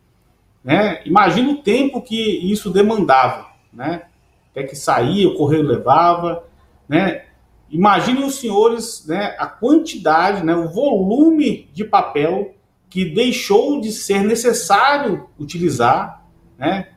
[0.64, 1.02] né?
[1.04, 4.04] Imagina o tempo que isso demandava, né?
[4.50, 6.44] Até que saía, o correio levava,
[6.88, 7.26] né?
[7.70, 12.54] Imaginem os senhores, né, a quantidade, né, o volume de papel
[12.88, 16.24] que deixou de ser necessário utilizar,
[16.56, 16.88] né?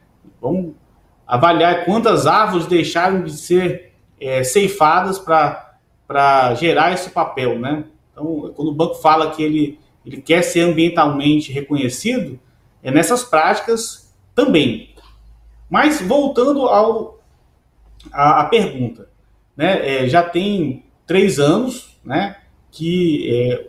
[0.41, 0.73] Vamos
[1.27, 7.83] avaliar quantas árvores deixaram de ser é, ceifadas para gerar esse papel, né?
[8.11, 12.39] Então, quando o banco fala que ele, ele quer ser ambientalmente reconhecido,
[12.83, 14.95] é nessas práticas também.
[15.69, 17.19] Mas voltando ao
[18.11, 19.09] a, a pergunta,
[19.55, 20.03] né?
[20.03, 22.37] É, já tem três anos, né?
[22.71, 23.67] Que é,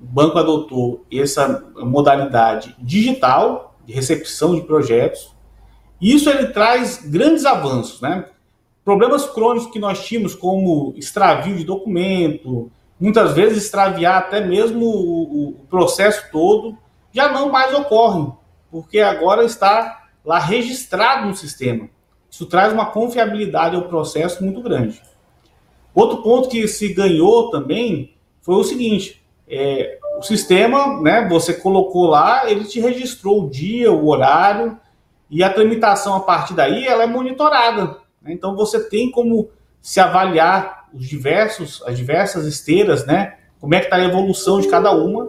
[0.00, 5.34] o banco adotou essa modalidade digital de recepção de projetos.
[6.00, 8.26] Isso ele traz grandes avanços, né?
[8.84, 15.48] Problemas crônicos que nós tínhamos, como extravio de documento, muitas vezes extraviar até mesmo o,
[15.48, 16.76] o processo todo,
[17.12, 18.32] já não mais ocorrem,
[18.70, 21.88] porque agora está lá registrado no sistema.
[22.30, 25.00] Isso traz uma confiabilidade ao processo muito grande.
[25.94, 32.06] Outro ponto que se ganhou também foi o seguinte: é, o sistema, né, você colocou
[32.06, 34.76] lá, ele te registrou o dia, o horário,
[35.30, 37.98] e a tramitação a partir daí ela é monitorada.
[38.20, 38.32] Né?
[38.32, 43.38] Então você tem como se avaliar os diversos, as diversas esteiras, né?
[43.60, 45.28] Como é que está a evolução de cada uma.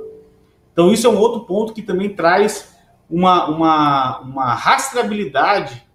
[0.72, 2.76] Então isso é um outro ponto que também traz
[3.10, 5.86] uma, uma, uma rastreabilidade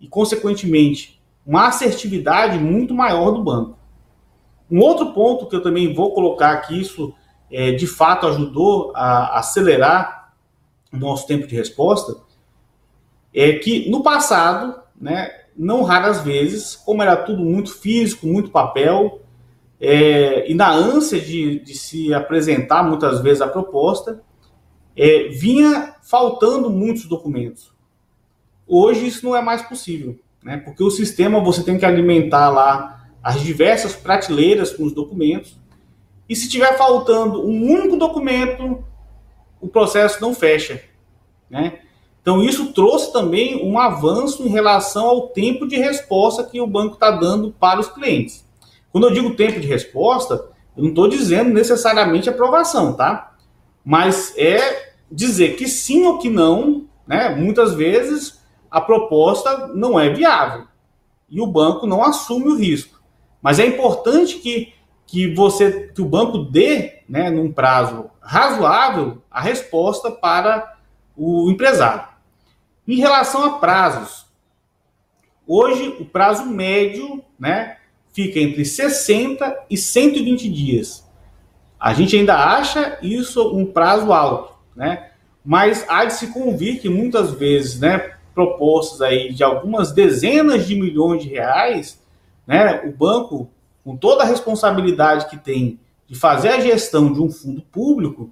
[0.00, 3.78] e, consequentemente, uma assertividade muito maior do banco.
[4.70, 7.14] Um outro ponto que eu também vou colocar aqui, isso
[7.50, 10.32] é, de fato ajudou a acelerar
[10.92, 12.16] o nosso tempo de resposta,
[13.34, 19.20] é que no passado, né, não raras vezes, como era tudo muito físico, muito papel,
[19.80, 24.22] é, e na ânsia de, de, se apresentar muitas vezes a proposta,
[24.96, 27.72] é, vinha faltando muitos documentos.
[28.66, 30.56] Hoje isso não é mais possível, né?
[30.58, 35.60] porque o sistema você tem que alimentar lá as diversas prateleiras com os documentos,
[36.28, 38.84] e se tiver faltando um único documento,
[39.60, 40.82] o processo não fecha.
[41.50, 41.80] Né?
[42.22, 46.94] Então, isso trouxe também um avanço em relação ao tempo de resposta que o banco
[46.94, 48.46] está dando para os clientes.
[48.92, 50.34] Quando eu digo tempo de resposta,
[50.76, 53.34] eu não estou dizendo necessariamente aprovação, tá?
[53.84, 57.34] Mas é dizer que sim ou que não, né?
[57.34, 60.66] Muitas vezes a proposta não é viável
[61.28, 63.02] e o banco não assume o risco.
[63.40, 64.72] Mas é importante que,
[65.06, 70.76] que você que o banco dê, né, num prazo razoável, a resposta para
[71.16, 72.11] o empresário.
[72.86, 74.26] Em relação a prazos,
[75.46, 77.76] hoje o prazo médio, né,
[78.12, 81.08] fica entre 60 e 120 dias.
[81.78, 85.10] A gente ainda acha isso um prazo alto, né?
[85.44, 90.74] Mas há de se convir que muitas vezes, né, propostas aí de algumas dezenas de
[90.74, 92.00] milhões de reais,
[92.46, 93.50] né, o banco,
[93.84, 95.78] com toda a responsabilidade que tem
[96.08, 98.30] de fazer a gestão de um fundo público,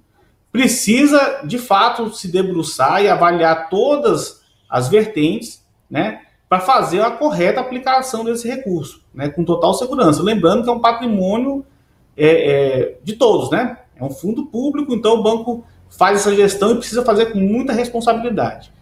[0.51, 4.40] precisa de fato se debruçar e avaliar todas
[4.71, 10.23] as vertentes, né, para fazer a correta aplicação desse recurso, né, com total segurança.
[10.23, 11.65] Lembrando que é um patrimônio
[12.17, 13.79] é, é, de todos, né?
[13.97, 17.73] É um fundo público, então o banco faz essa gestão e precisa fazer com muita
[17.73, 18.73] responsabilidade.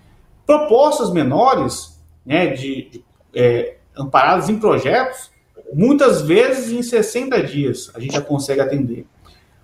[0.47, 5.31] Propostas menores, né, de, de é, amparadas em projetos,
[5.73, 9.07] muitas vezes em 60 dias a gente já consegue atender.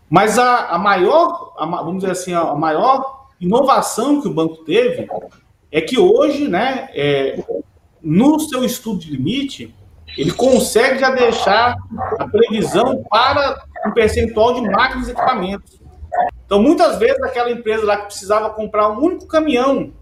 [0.08, 5.08] Mas a, a maior, a, vamos dizer assim, a maior inovação que o banco teve
[5.74, 7.36] é que hoje, né, é,
[8.00, 9.74] no seu estudo de limite,
[10.16, 11.74] ele consegue já deixar
[12.16, 15.80] a previsão para um percentual de máquinas e equipamentos.
[16.46, 19.92] Então, muitas vezes, aquela empresa lá que precisava comprar um único caminhão,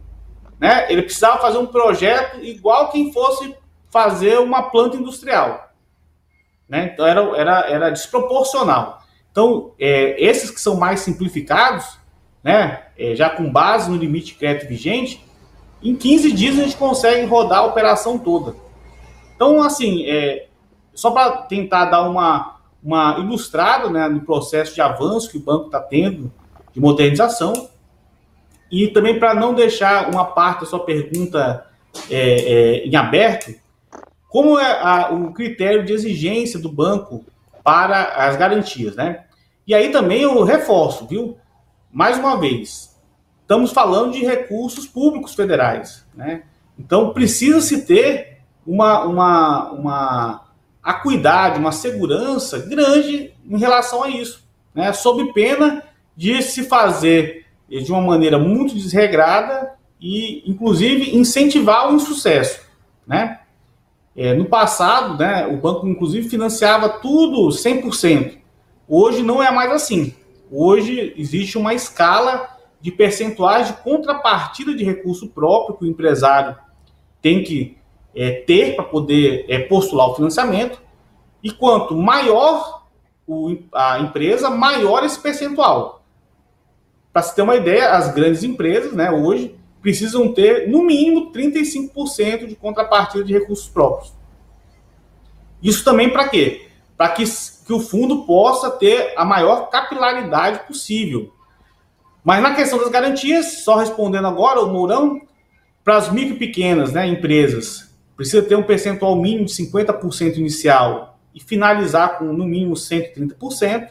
[0.61, 3.57] né, ele precisava fazer um projeto igual quem fosse
[3.91, 5.73] fazer uma planta industrial.
[6.69, 6.91] Né?
[6.93, 8.99] Então, era, era, era desproporcional.
[9.31, 11.99] Então, é, esses que são mais simplificados,
[12.45, 15.32] né, é, já com base no limite de crédito vigente,
[15.83, 18.55] em 15 dias a gente consegue rodar a operação toda.
[19.35, 20.47] Então, assim, é,
[20.95, 25.67] só para tentar dar uma, uma ilustrada né, no processo de avanço que o banco
[25.67, 26.33] está tendo
[26.73, 27.69] de modernização.
[28.71, 31.67] E também para não deixar uma parte da sua pergunta
[32.09, 33.55] é, é, em aberto,
[34.29, 37.25] como é a, o critério de exigência do banco
[37.63, 39.25] para as garantias, né?
[39.67, 41.37] E aí também eu reforço, viu?
[41.93, 42.92] Mais uma vez,
[43.53, 46.45] estamos falando de recursos públicos federais, né?
[46.79, 50.45] Então precisa se ter uma, uma, uma
[50.83, 54.91] acuidade, uma segurança grande em relação a isso, né?
[54.95, 55.83] Sob pena
[56.17, 62.61] de se fazer de uma maneira muito desregrada e, inclusive, incentivar o insucesso,
[63.07, 63.41] né?
[64.17, 68.39] É, no passado, né, o banco, inclusive, financiava tudo 100%.
[68.89, 70.15] Hoje não é mais assim.
[70.51, 72.53] Hoje existe uma escala
[72.83, 76.57] de percentuais de contrapartida de recurso próprio que o empresário
[77.23, 77.79] tem que
[78.15, 80.83] é, ter para poder é, postular o financiamento.
[81.43, 82.83] E quanto maior
[83.27, 86.05] o, a empresa, maior esse percentual.
[87.13, 92.47] Para se ter uma ideia, as grandes empresas, né, hoje, precisam ter, no mínimo, 35%
[92.47, 94.13] de contrapartida de recursos próprios.
[95.63, 96.69] Isso também para quê?
[96.97, 97.25] Para que,
[97.67, 101.33] que o fundo possa ter a maior capilaridade possível.
[102.25, 105.21] Mas na questão das garantias, só respondendo agora, o Mourão,
[105.83, 111.19] para as micro e pequenas né, empresas, precisa ter um percentual mínimo de 50% inicial
[111.35, 113.89] e finalizar com no mínimo 130%.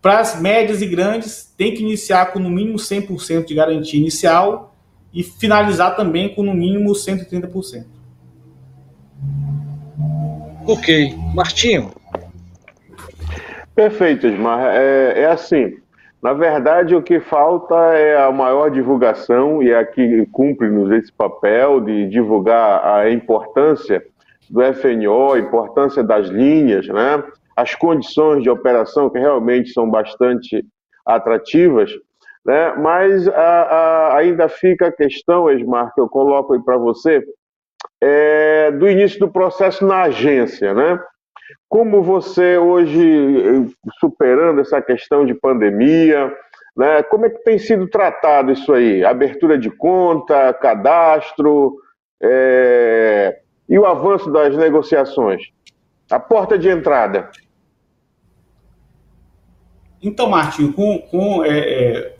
[0.00, 4.74] Para as médias e grandes, tem que iniciar com no mínimo 100% de garantia inicial
[5.14, 7.84] e finalizar também com no mínimo 130%.
[10.66, 11.14] Ok.
[11.34, 11.92] Martinho.
[13.74, 14.74] Perfeito, Esmar.
[14.74, 15.81] É, é assim.
[16.22, 22.06] Na verdade, o que falta é a maior divulgação, e aqui cumpre-nos esse papel de
[22.08, 24.04] divulgar a importância
[24.48, 27.24] do FNO, a importância das linhas, né?
[27.56, 30.64] as condições de operação que realmente são bastante
[31.04, 31.90] atrativas,
[32.46, 32.72] né?
[32.76, 37.24] mas a, a, ainda fica a questão, Esmar, que eu coloco aí para você,
[38.00, 40.72] é, do início do processo na agência.
[40.72, 41.00] Né?
[41.68, 43.66] Como você hoje,
[43.98, 46.32] superando essa questão de pandemia,
[46.76, 49.04] né, como é que tem sido tratado isso aí?
[49.04, 51.76] Abertura de conta, cadastro
[52.22, 55.42] é, e o avanço das negociações?
[56.10, 57.30] A porta de entrada.
[60.02, 62.14] Então, Martinho, com, com é, é,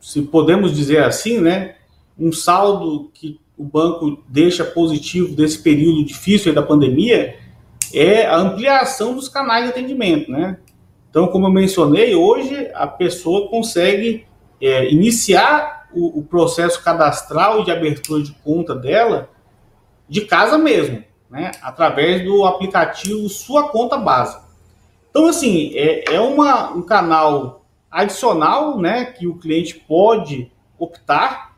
[0.00, 1.76] se podemos dizer assim, né,
[2.18, 7.36] um saldo que o banco deixa positivo desse período difícil da pandemia
[7.94, 10.58] é a ampliação dos canais de atendimento, né?
[11.10, 14.26] Então, como eu mencionei, hoje a pessoa consegue
[14.60, 19.28] é, iniciar o, o, processo cadastral de abertura de conta dela
[20.08, 21.50] de casa mesmo, né?
[21.62, 24.38] Através do aplicativo Sua Conta Base.
[25.10, 29.04] Então, assim, é, é uma, um canal adicional, né?
[29.04, 31.56] Que o cliente pode optar,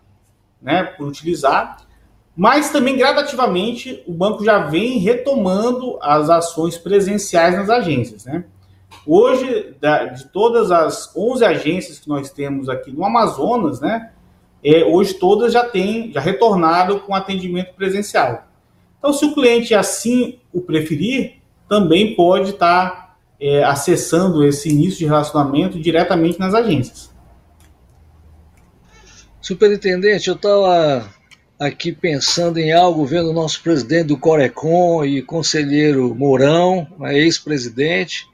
[0.61, 0.83] né?
[0.83, 1.84] Por utilizar
[2.37, 8.25] mas também gradativamente o banco já vem retomando as ações presenciais nas agências.
[8.25, 8.45] Né?
[9.07, 9.77] Hoje,
[10.15, 14.11] de todas as 11 agências que nós temos aqui no Amazonas, né,
[14.65, 18.49] é, hoje todas já têm, já retornaram com atendimento presencial.
[18.99, 25.05] Então, se o cliente assim o preferir, também pode estar é, acessando esse início de
[25.05, 27.13] relacionamento diretamente nas agências.
[29.41, 31.07] Superintendente, eu estava
[31.59, 38.27] aqui pensando em algo, vendo o nosso presidente do Corecon e conselheiro Mourão, ex-presidente,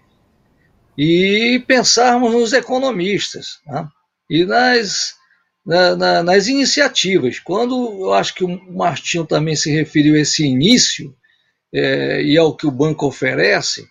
[0.96, 3.88] e pensarmos nos economistas né?
[4.28, 5.14] e nas,
[5.64, 7.38] na, na, nas iniciativas.
[7.38, 11.14] Quando eu acho que o Martinho também se referiu a esse início
[11.72, 13.86] é, e ao que o banco oferece,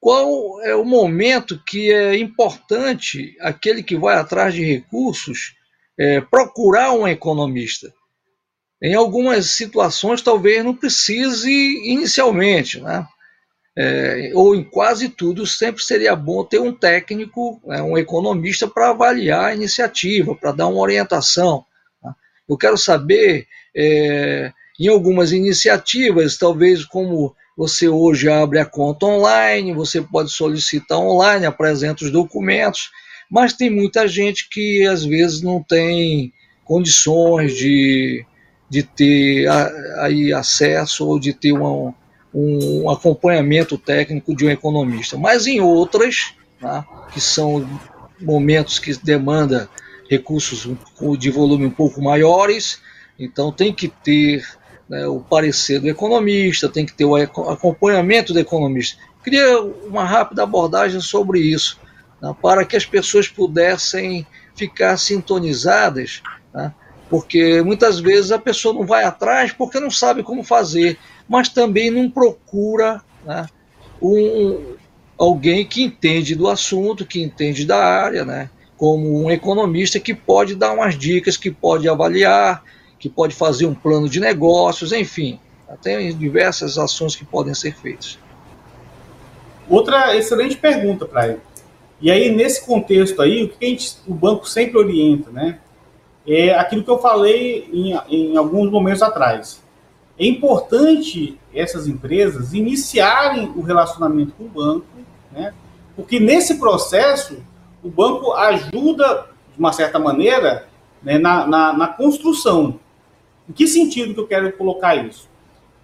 [0.00, 5.54] qual é o momento que é importante aquele que vai atrás de recursos
[5.98, 7.92] é, procurar um economista.
[8.82, 13.06] Em algumas situações, talvez não precise inicialmente, né?
[13.78, 18.88] É, ou em quase tudo, sempre seria bom ter um técnico, né, um economista, para
[18.88, 21.62] avaliar a iniciativa, para dar uma orientação.
[22.02, 22.14] Né?
[22.48, 29.74] Eu quero saber, é, em algumas iniciativas, talvez como você hoje abre a conta online,
[29.74, 32.90] você pode solicitar online, apresenta os documentos,
[33.30, 36.32] mas tem muita gente que às vezes não tem
[36.64, 38.24] condições de,
[38.68, 39.48] de ter
[40.00, 41.94] aí acesso ou de ter uma,
[42.34, 45.16] um acompanhamento técnico de um economista.
[45.16, 47.66] Mas em outras, né, que são
[48.20, 49.68] momentos que demanda
[50.10, 50.68] recursos
[51.18, 52.80] de volume um pouco maiores,
[53.18, 54.44] então tem que ter
[54.88, 58.98] né, o parecer do economista, tem que ter o acompanhamento do economista.
[59.22, 61.78] Queria uma rápida abordagem sobre isso,
[62.40, 66.72] para que as pessoas pudessem ficar sintonizadas, né,
[67.08, 70.98] porque muitas vezes a pessoa não vai atrás porque não sabe como fazer,
[71.28, 73.46] mas também não procura né,
[74.02, 74.74] um,
[75.16, 80.54] alguém que entende do assunto, que entende da área, né, como um economista que pode
[80.54, 82.62] dar umas dicas, que pode avaliar,
[82.98, 85.38] que pode fazer um plano de negócios, enfim,
[85.82, 88.18] tem diversas ações que podem ser feitas.
[89.68, 91.40] Outra excelente pergunta para ele.
[92.00, 95.58] E aí, nesse contexto aí, o que a gente, o banco sempre orienta, né?
[96.26, 99.62] É aquilo que eu falei em, em alguns momentos atrás.
[100.18, 104.86] É importante essas empresas iniciarem o relacionamento com o banco,
[105.32, 105.54] né?
[105.94, 107.38] Porque nesse processo,
[107.82, 110.68] o banco ajuda, de uma certa maneira,
[111.02, 112.78] né, na, na, na construção.
[113.48, 115.28] Em que sentido que eu quero colocar isso?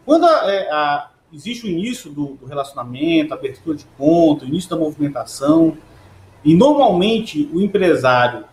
[0.05, 4.77] Quando a, é, a, existe o início do, do relacionamento, abertura de conta, início da
[4.77, 5.77] movimentação,
[6.45, 8.45] e normalmente o empresário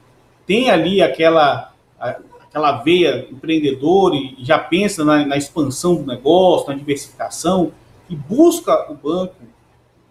[0.45, 6.75] tem ali aquela, aquela veia empreendedora e já pensa na, na expansão do negócio, na
[6.75, 7.71] diversificação,
[8.09, 9.35] e busca o banco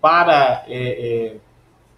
[0.00, 1.36] para é, é,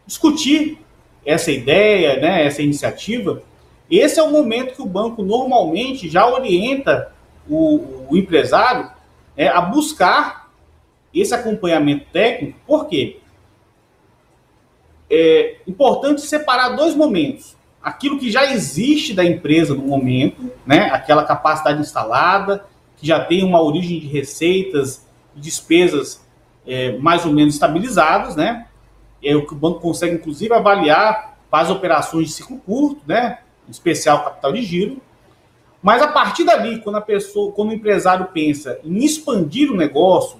[0.06, 0.78] discutir
[1.24, 3.42] essa ideia, né, essa iniciativa,
[3.90, 7.12] esse é o momento que o banco normalmente já orienta
[7.48, 8.90] o, o empresário
[9.36, 10.50] é, a buscar
[11.12, 13.18] esse acompanhamento técnico, por quê?
[15.10, 17.56] É importante separar dois momentos.
[17.82, 22.64] Aquilo que já existe da empresa no momento, né, aquela capacidade instalada,
[22.96, 26.22] que já tem uma origem de receitas e despesas
[26.66, 28.66] é, mais ou menos estabilizadas, né?
[29.22, 33.38] É o que o banco consegue, inclusive, avaliar para as operações de ciclo curto, né?
[33.66, 35.00] Em especial capital de giro.
[35.82, 40.38] Mas a partir dali, quando a pessoa, quando o empresário pensa em expandir o negócio,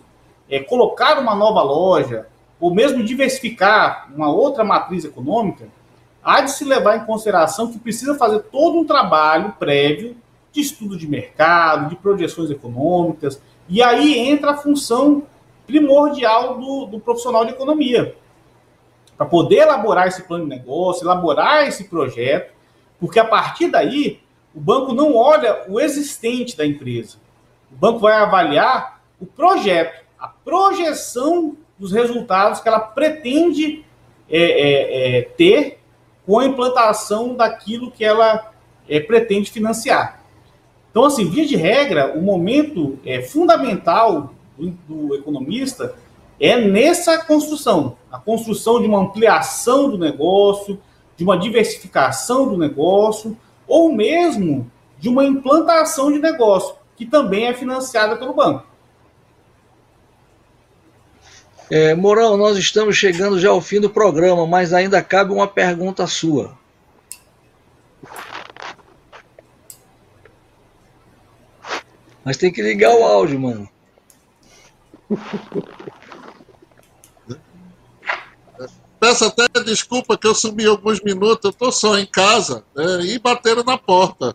[0.48, 2.26] é, colocar uma nova loja,
[2.60, 5.66] ou mesmo diversificar uma outra matriz econômica,
[6.22, 10.16] há de se levar em consideração que precisa fazer todo um trabalho prévio
[10.52, 15.22] de estudo de mercado, de projeções econômicas, e aí entra a função
[15.66, 18.14] primordial do, do profissional de economia,
[19.16, 22.52] para poder elaborar esse plano de negócio, elaborar esse projeto,
[22.98, 24.20] porque a partir daí
[24.54, 27.18] o banco não olha o existente da empresa.
[27.70, 33.82] O banco vai avaliar o projeto, a projeção dos resultados que ela pretende
[34.28, 35.80] é, é, é, ter
[36.26, 38.52] com a implantação daquilo que ela
[38.86, 40.22] é, pretende financiar.
[40.90, 45.94] Então, assim, via de regra, o momento é, fundamental do, do economista
[46.38, 50.78] é nessa construção, a construção de uma ampliação do negócio,
[51.16, 57.54] de uma diversificação do negócio, ou mesmo de uma implantação de negócio, que também é
[57.54, 58.69] financiada pelo banco.
[61.70, 66.04] É, Morão, nós estamos chegando já ao fim do programa, mas ainda cabe uma pergunta
[66.06, 66.58] sua.
[72.24, 73.68] Mas tem que ligar o áudio, mano.
[78.98, 83.18] Peço até desculpa que eu sumi alguns minutos, eu estou só em casa né, e
[83.18, 84.34] bateram na porta.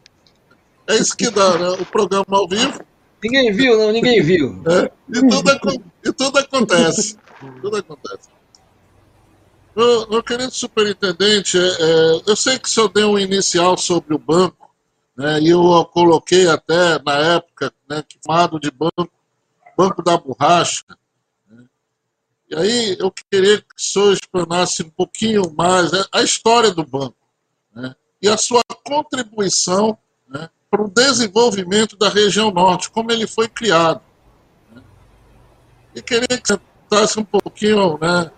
[0.88, 1.69] É isso que dá, né?
[1.81, 2.79] O programa ao vivo.
[3.23, 4.61] Ninguém viu, não, ninguém viu.
[4.67, 7.17] É, e, tudo, e tudo acontece.
[7.61, 8.29] Tudo acontece.
[9.75, 14.19] Meu, querido superintendente, é, é, eu sei que o senhor deu um inicial sobre o
[14.19, 14.73] banco,
[15.17, 19.11] né, e eu coloquei até na época, né, chamado de banco,
[19.77, 20.85] banco da borracha,
[22.49, 26.85] e aí eu queria que o senhor explanasse um pouquinho mais né, a história do
[26.85, 27.17] banco
[27.73, 29.97] né, e a sua contribuição
[30.29, 34.01] né, para o desenvolvimento da região norte, como ele foi criado.
[35.95, 38.31] E queria que você contasse um pouquinho, né,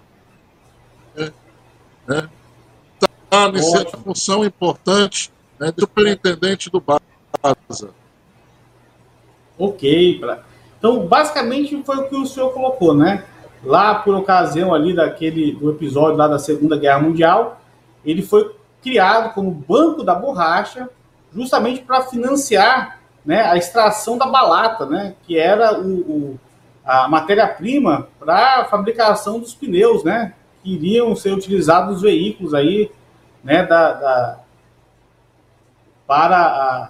[1.15, 1.33] né,
[2.07, 2.29] né
[3.29, 7.89] tá nessa função importante né, de superintendente do BASA.
[9.57, 10.21] Ok,
[10.77, 13.25] então basicamente foi o que o senhor colocou, né?
[13.63, 17.59] lá por ocasião ali daquele do episódio lá da Segunda Guerra Mundial,
[18.05, 20.89] ele foi criado como Banco da Borracha,
[21.33, 26.39] justamente para financiar né, a extração da balata, né, que era o, o
[26.87, 30.33] a matéria-prima para a fabricação dos pneus, né,
[30.63, 32.89] que iriam ser utilizados nos veículos aí,
[33.43, 34.39] né, da, da
[36.07, 36.89] para a,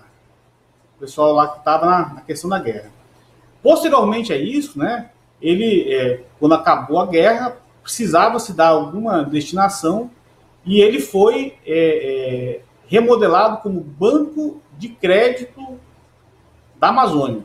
[0.95, 2.91] o pessoal lá que estava na, na questão da guerra.
[3.63, 5.09] Posteriormente a isso, né,
[5.41, 10.11] ele, é, quando acabou a guerra, precisava se dar alguma destinação
[10.63, 15.79] e ele foi é, é, remodelado como Banco de Crédito
[16.75, 17.43] da Amazônia.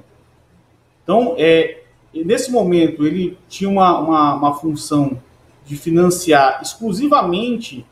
[1.02, 1.81] Então, é,
[2.14, 5.18] nesse momento, ele tinha uma, uma, uma função
[5.64, 7.86] de financiar exclusivamente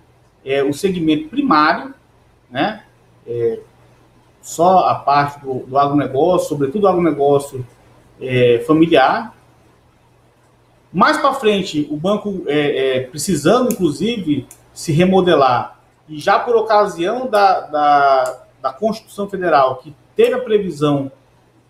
[0.44, 1.94] é, o segmento primário,
[2.50, 2.84] né?
[3.26, 3.60] É,
[4.42, 7.64] só a parte do, do agronegócio, sobretudo o agronegócio
[8.20, 9.34] é, familiar.
[10.92, 17.28] Mais para frente, o banco é, é, precisando, inclusive, se remodelar, e já por ocasião
[17.28, 21.12] da, da, da Constituição Federal, que teve a previsão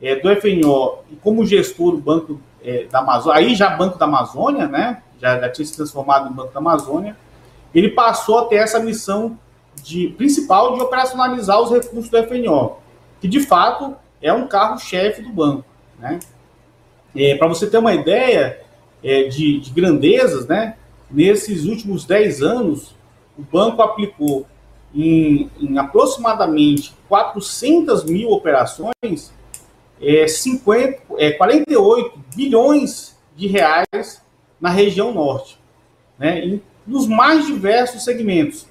[0.01, 4.07] é, do FNO e como gestor do Banco é, da Amazônia, aí já Banco da
[4.07, 5.03] Amazônia, né?
[5.21, 7.17] Já, já tinha se transformado em Banco da Amazônia,
[7.75, 9.39] ele passou a ter essa missão
[9.83, 12.77] de, principal de operacionalizar os recursos do FNO,
[13.21, 15.65] que de fato é um carro-chefe do banco.
[15.99, 16.19] Né?
[17.15, 18.61] É, Para você ter uma ideia
[19.03, 20.77] é, de, de grandezas, né?
[21.11, 22.95] nesses últimos 10 anos,
[23.39, 24.47] o banco aplicou
[24.95, 29.33] em, em aproximadamente 400 mil operações
[30.01, 34.23] é, 50, é, 48 bilhões de reais
[34.61, 35.59] na região norte,
[36.19, 38.67] né, em, nos mais diversos segmentos.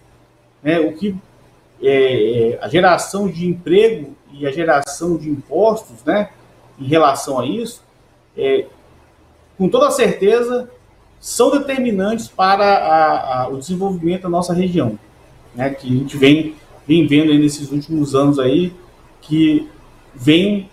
[0.61, 1.15] Né, o que
[1.81, 6.29] é, é, a geração de emprego e a geração de impostos né,
[6.79, 7.83] em relação a isso,
[8.37, 8.65] é,
[9.57, 10.69] com toda certeza,
[11.19, 14.97] são determinantes para a, a, o desenvolvimento da nossa região,
[15.53, 16.55] né, que a gente vem,
[16.87, 18.73] vem vendo nesses últimos anos aí,
[19.21, 19.67] que
[20.13, 20.69] vem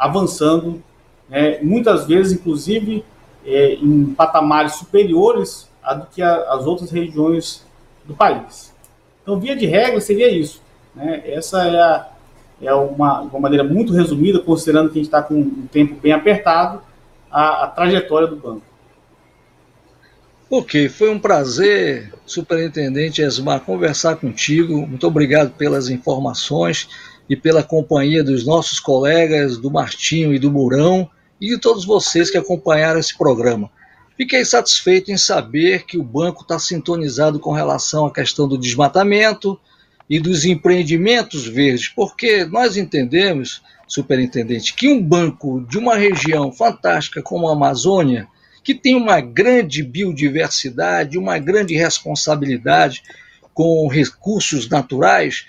[0.00, 0.82] avançando,
[1.28, 3.04] né, muitas vezes, inclusive,
[3.44, 7.64] é, em patamares superiores a do que a, as outras regiões
[8.04, 8.74] do país.
[9.22, 10.62] Então, via de regra, seria isso.
[10.94, 11.22] Né?
[11.26, 12.08] Essa é, a,
[12.62, 16.12] é uma, uma maneira muito resumida, considerando que a gente está com um tempo bem
[16.12, 16.80] apertado,
[17.30, 18.62] a, a trajetória do banco.
[20.50, 24.84] Ok, foi um prazer, Superintendente Esmar, conversar contigo.
[24.84, 26.88] Muito obrigado pelas informações
[27.30, 31.08] e pela companhia dos nossos colegas, do Martinho e do Mourão,
[31.40, 33.70] e de todos vocês que acompanharam esse programa.
[34.16, 39.58] Fiquei satisfeito em saber que o banco está sintonizado com relação à questão do desmatamento
[40.10, 47.22] e dos empreendimentos verdes, porque nós entendemos, superintendente, que um banco de uma região fantástica
[47.22, 48.26] como a Amazônia
[48.64, 53.02] que tem uma grande biodiversidade, uma grande responsabilidade
[53.54, 55.46] com recursos naturais,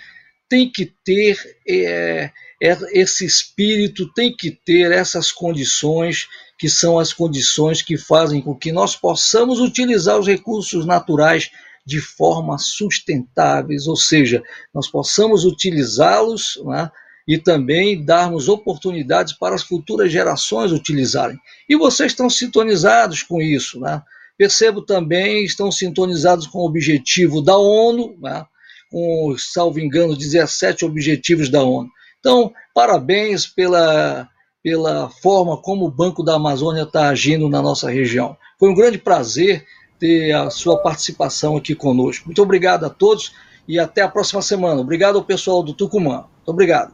[0.51, 2.29] tem que ter é,
[2.61, 6.27] é, esse espírito, tem que ter essas condições,
[6.59, 11.49] que são as condições que fazem com que nós possamos utilizar os recursos naturais
[11.85, 14.43] de forma sustentáveis, ou seja,
[14.73, 16.91] nós possamos utilizá-los né,
[17.25, 21.39] e também darmos oportunidades para as futuras gerações utilizarem.
[21.69, 24.01] E vocês estão sintonizados com isso, né?
[24.37, 28.45] Percebo também estão sintonizados com o objetivo da ONU, né?
[28.91, 31.89] Com, salvo engano, 17 objetivos da ONU.
[32.19, 34.27] Então, parabéns pela,
[34.63, 38.37] pela forma como o Banco da Amazônia está agindo na nossa região.
[38.59, 39.65] Foi um grande prazer
[39.99, 42.25] ter a sua participação aqui conosco.
[42.25, 43.33] Muito obrigado a todos
[43.67, 44.81] e até a próxima semana.
[44.81, 46.25] Obrigado ao pessoal do Tucumã.
[46.37, 46.93] Muito obrigado.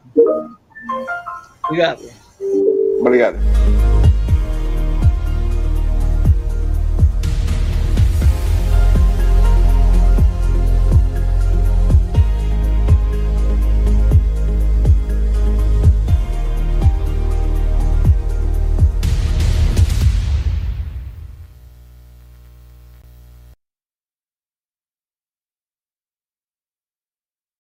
[1.65, 2.01] Obrigado.
[2.99, 3.96] Obrigado.